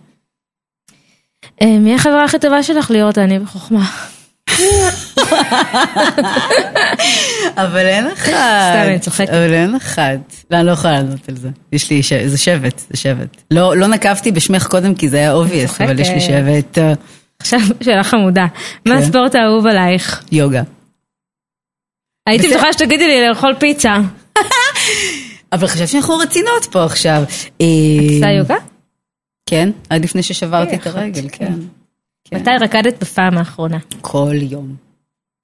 [1.61, 3.85] אה, מי החברה הכי טובה שלך ליאור תעני בחוכמה?
[7.63, 8.27] אבל אין אחת.
[8.27, 9.29] סתם, אני צוחקת.
[9.29, 10.33] אבל אין אחת.
[10.51, 11.49] לא, אני לא יכולה לענות על זה.
[11.71, 12.01] יש לי.
[12.27, 13.41] זה שבט, זה שבט.
[13.51, 16.21] לא, לא נקבתי בשמך קודם כי זה היה obvious, אבל יש לי.
[16.21, 16.93] שבט אה,
[17.39, 18.45] עכשיו שאלה חמודה.
[18.85, 19.01] מה כן.
[19.01, 20.23] הספורט האהוב עלייך?
[20.31, 20.61] יוגה.
[22.29, 22.47] הייתי.
[22.47, 23.97] בטוחה שתגידי לי לאכול פיצה.
[25.53, 27.23] אבל חשבתי שאנחנו רצינות פה עכשיו.
[27.61, 27.65] אה,
[28.15, 28.55] עושה יוגה?
[29.49, 30.87] כן, עד לפני ששברתי את את?
[30.87, 31.53] הרגל, כן.
[32.25, 32.39] כן.
[32.39, 33.77] מתי רקדת בפעם האחרונה?
[34.01, 34.75] כל יום.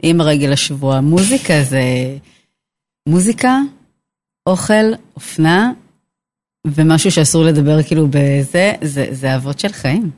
[0.03, 1.01] עם הרגל השבוע.
[1.01, 1.81] מוזיקה זה...
[3.09, 3.57] מוזיקה,
[4.49, 5.71] אוכל, אופנה,
[6.67, 10.11] ומשהו שאסור לדבר כאילו בזה, זה, זה אבות של חיים.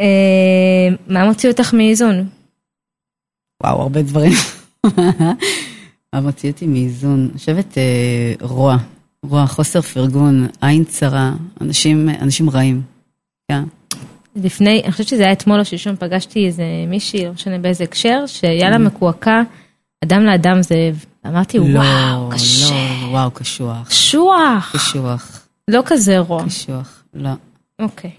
[0.00, 2.28] אה, מה מוציא אותך מאיזון?
[3.62, 4.32] וואו, הרבה דברים.
[6.12, 7.28] מה מוציא אותי מאיזון?
[7.30, 8.76] אני חושבת אה, רוע.
[9.22, 12.82] רוע, חוסר פרגון, עין צרה, אנשים, אנשים רעים.
[13.50, 13.62] כן.
[14.36, 18.26] לפני, אני חושבת שזה היה אתמול או שלשום, פגשתי איזה מישהי, לא משנה באיזה הקשר,
[18.26, 19.42] שהיה לה מקועקע,
[20.04, 21.04] אדם לאדם זאב.
[21.26, 22.74] אמרתי, וואו, לא, קשה.
[23.02, 23.88] לא, וואו, קשוח.
[23.88, 24.72] קשוח.
[24.72, 26.44] קשוח, לא כזה רוע.
[26.46, 27.30] קשוח, לא.
[27.78, 28.10] אוקיי.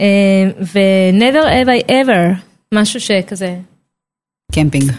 [0.00, 2.40] אה, ו-never have I ever,
[2.74, 3.58] משהו שכזה,
[4.52, 4.92] קמפינג.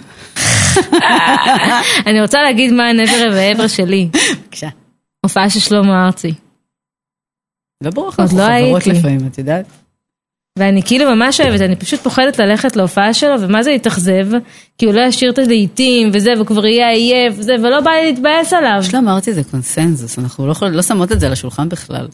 [2.07, 4.09] אני רוצה להגיד מה הנבר והעבר שלי.
[4.41, 4.69] בבקשה.
[5.25, 6.33] הופעה של שלמה ארצי.
[7.83, 8.87] לא ברור לך עוד לא חברות.
[8.87, 9.65] לפעמים, את יודעת?
[10.57, 14.27] ואני כאילו ממש אוהבת, אני פשוט פוחדת ללכת להופעה שלו, ומה זה להתאכזב?
[14.77, 18.11] כי הוא לא ישאיר את הלהיטים וזה, והוא כבר יהיה עייף וזה, ולא בא לי
[18.11, 18.83] להתבאס עליו.
[18.83, 22.07] שלא אמרתי זה קונסנזוס, אנחנו לא, יכול, לא שמות את זה על השולחן בכלל.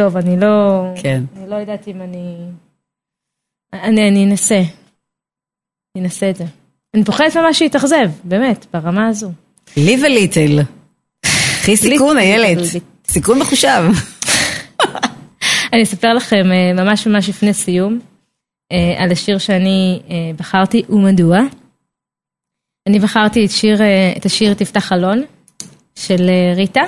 [0.00, 0.82] טוב, אני לא...
[1.02, 1.22] כן.
[1.36, 2.36] אני לא יודעת אם אני...
[3.72, 4.62] אני, אני אנסה.
[5.96, 6.44] אני אנסה את זה.
[6.94, 9.32] אני פוחדת ממש להתאכזב, באמת, ברמה הזו.
[9.76, 10.60] ליב וליטל.
[11.62, 12.58] קחי סיכון, איילת.
[13.08, 13.82] סיכון מחושב.
[15.76, 18.00] אני אספר לכם אה, ממש ממש לפני סיום
[18.72, 21.40] אה, על השיר שאני אה, בחרתי, ומדוע.
[22.88, 23.80] אני בחרתי את, שיר,
[24.16, 25.22] את השיר תפתח חלון
[25.94, 26.82] של ריטה,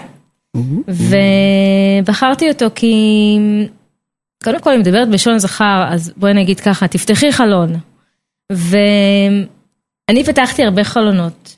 [0.88, 2.94] ובחרתי אותו כי
[4.44, 7.72] קודם כל אני מדברת בלשון זכר, אז בואי נגיד ככה, תפתחי חלון.
[8.52, 11.56] ואני פתחתי הרבה חלונות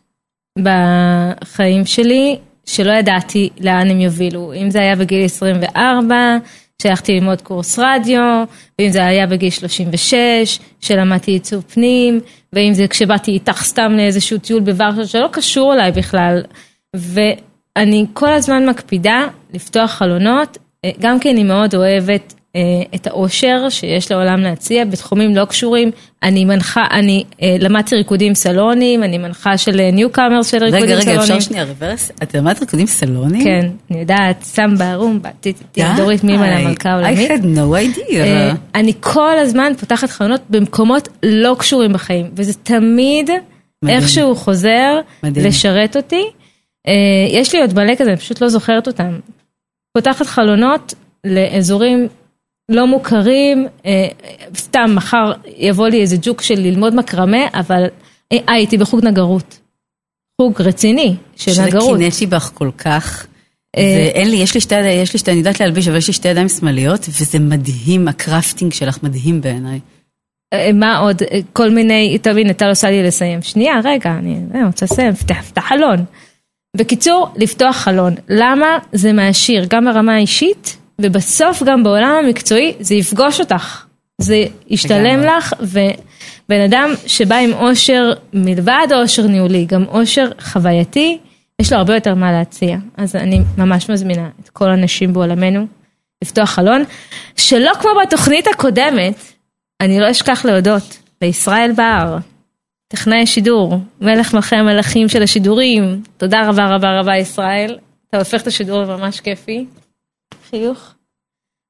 [0.58, 4.52] בחיים שלי, שלא ידעתי לאן הם יובילו.
[4.52, 6.36] אם זה היה בגיל 24,
[6.80, 8.44] שהלכתי ללמוד קורס רדיו,
[8.78, 12.20] ואם זה היה בגיל 36, שלמדתי עיצוב פנים,
[12.52, 16.42] ואם זה כשבאתי איתך סתם לאיזשהו טיול בוורשה שלא קשור אליי בכלל.
[16.96, 22.34] ואני כל הזמן מקפידה לפתוח חלונות, אה, גם כי אני מאוד אוהבת
[22.94, 25.90] את האושר שיש לעולם להציע בתחומים לא קשורים.
[26.22, 31.20] אני מנחה, אני אה, למדתי ריקודים סלונים, אני מנחה של ניוקאמר של ריקודים רגע, סלונים.
[31.20, 32.12] רגע, אפשר שנייה רוורס?
[32.22, 33.44] את למדת ריקודים סלונים?
[33.44, 37.30] כן, אני יודעת, סמבה, רומבה, טיטיטי, דורית מימן המלכה העולמית.
[37.30, 38.14] I had no idea.
[38.14, 43.30] אה, אני כל הזמן פותחת חלונות במקומות לא קשורים בחיים, וזה תמיד.
[43.88, 45.00] איכשהו חוזר.
[45.22, 46.24] לשרת אותי.
[46.88, 46.92] אה,
[47.30, 49.18] יש לי עוד מלא כזה, אני פשוט לא זוכרת אותם.
[49.92, 50.94] פותחת חלונות
[51.24, 52.08] לאזורים
[52.70, 54.08] לא מוכרים, אה,
[54.56, 57.84] סתם מחר יבוא לי איזה ג'וק של ללמוד מקרמה, אבל
[58.32, 59.58] אה, הייתי בחוג נגרות.
[60.40, 61.98] חוג רציני של שזה נגרות.
[61.98, 63.26] קינאתי בך כל כך.
[63.76, 66.06] אה, ואין לי, יש לי שתי ידיים, יש לי שתי, אני יודעת להלביש, אבל יש
[66.08, 69.80] לי שתי ידיים שמאליות, וזה מדהים, הקרפטינג שלך מדהים בעיניי.
[70.52, 71.22] אה, מה עוד?
[71.22, 73.42] אה, כל מיני, טוב הנה, טל עושה לי לסיים.
[73.42, 76.04] שנייה, רגע, אני אה, רוצה לסיים, פתח, פתח חלון.
[76.76, 78.14] בקיצור, לפתוח חלון.
[78.28, 78.78] למה?
[78.92, 83.84] זה מעשיר, גם ברמה האישית, ובסוף גם בעולם המקצועי, זה יפגוש אותך.
[84.18, 85.20] זה ישתלם.
[85.20, 91.18] לך, ובן אדם שבא עם אושר, מלבד אושר ניהולי, גם אושר חווייתי,
[91.60, 92.76] יש לו הרבה יותר מה להציע.
[92.96, 95.66] אז אני ממש מזמינה את כל הנשים בעולמנו
[96.22, 96.84] לפתוח חלון,
[97.36, 99.14] שלא כמו בתוכנית הקודמת,
[99.80, 102.18] אני לא אשכח להודות לישראל בר,
[102.88, 106.02] טכנאי שידור, מלך מלכי המלכים של השידורים.
[106.16, 107.78] תודה רבה רבה רבה ישראל,
[108.08, 109.66] אתה הופך את השידור לממש כיפי.
[110.50, 110.94] חיוך.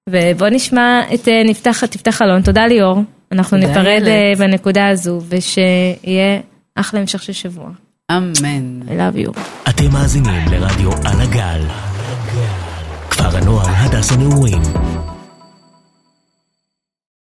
[0.08, 3.02] ובוא נשמע את אה, נפתח, תפתח חלון, תודה ליאור.
[3.32, 4.02] אנחנו תודה, ניפרד.
[4.06, 6.40] אה, בנקודה הזו, ושיהיה
[6.74, 7.70] אחלה המשך של שבוע.
[8.12, 8.82] אמן.
[8.82, 9.40] I love you.
[9.68, 11.60] אתם מאזינים לרדיו על הגל.
[13.10, 14.62] כפר הנוער הדס הנעורים.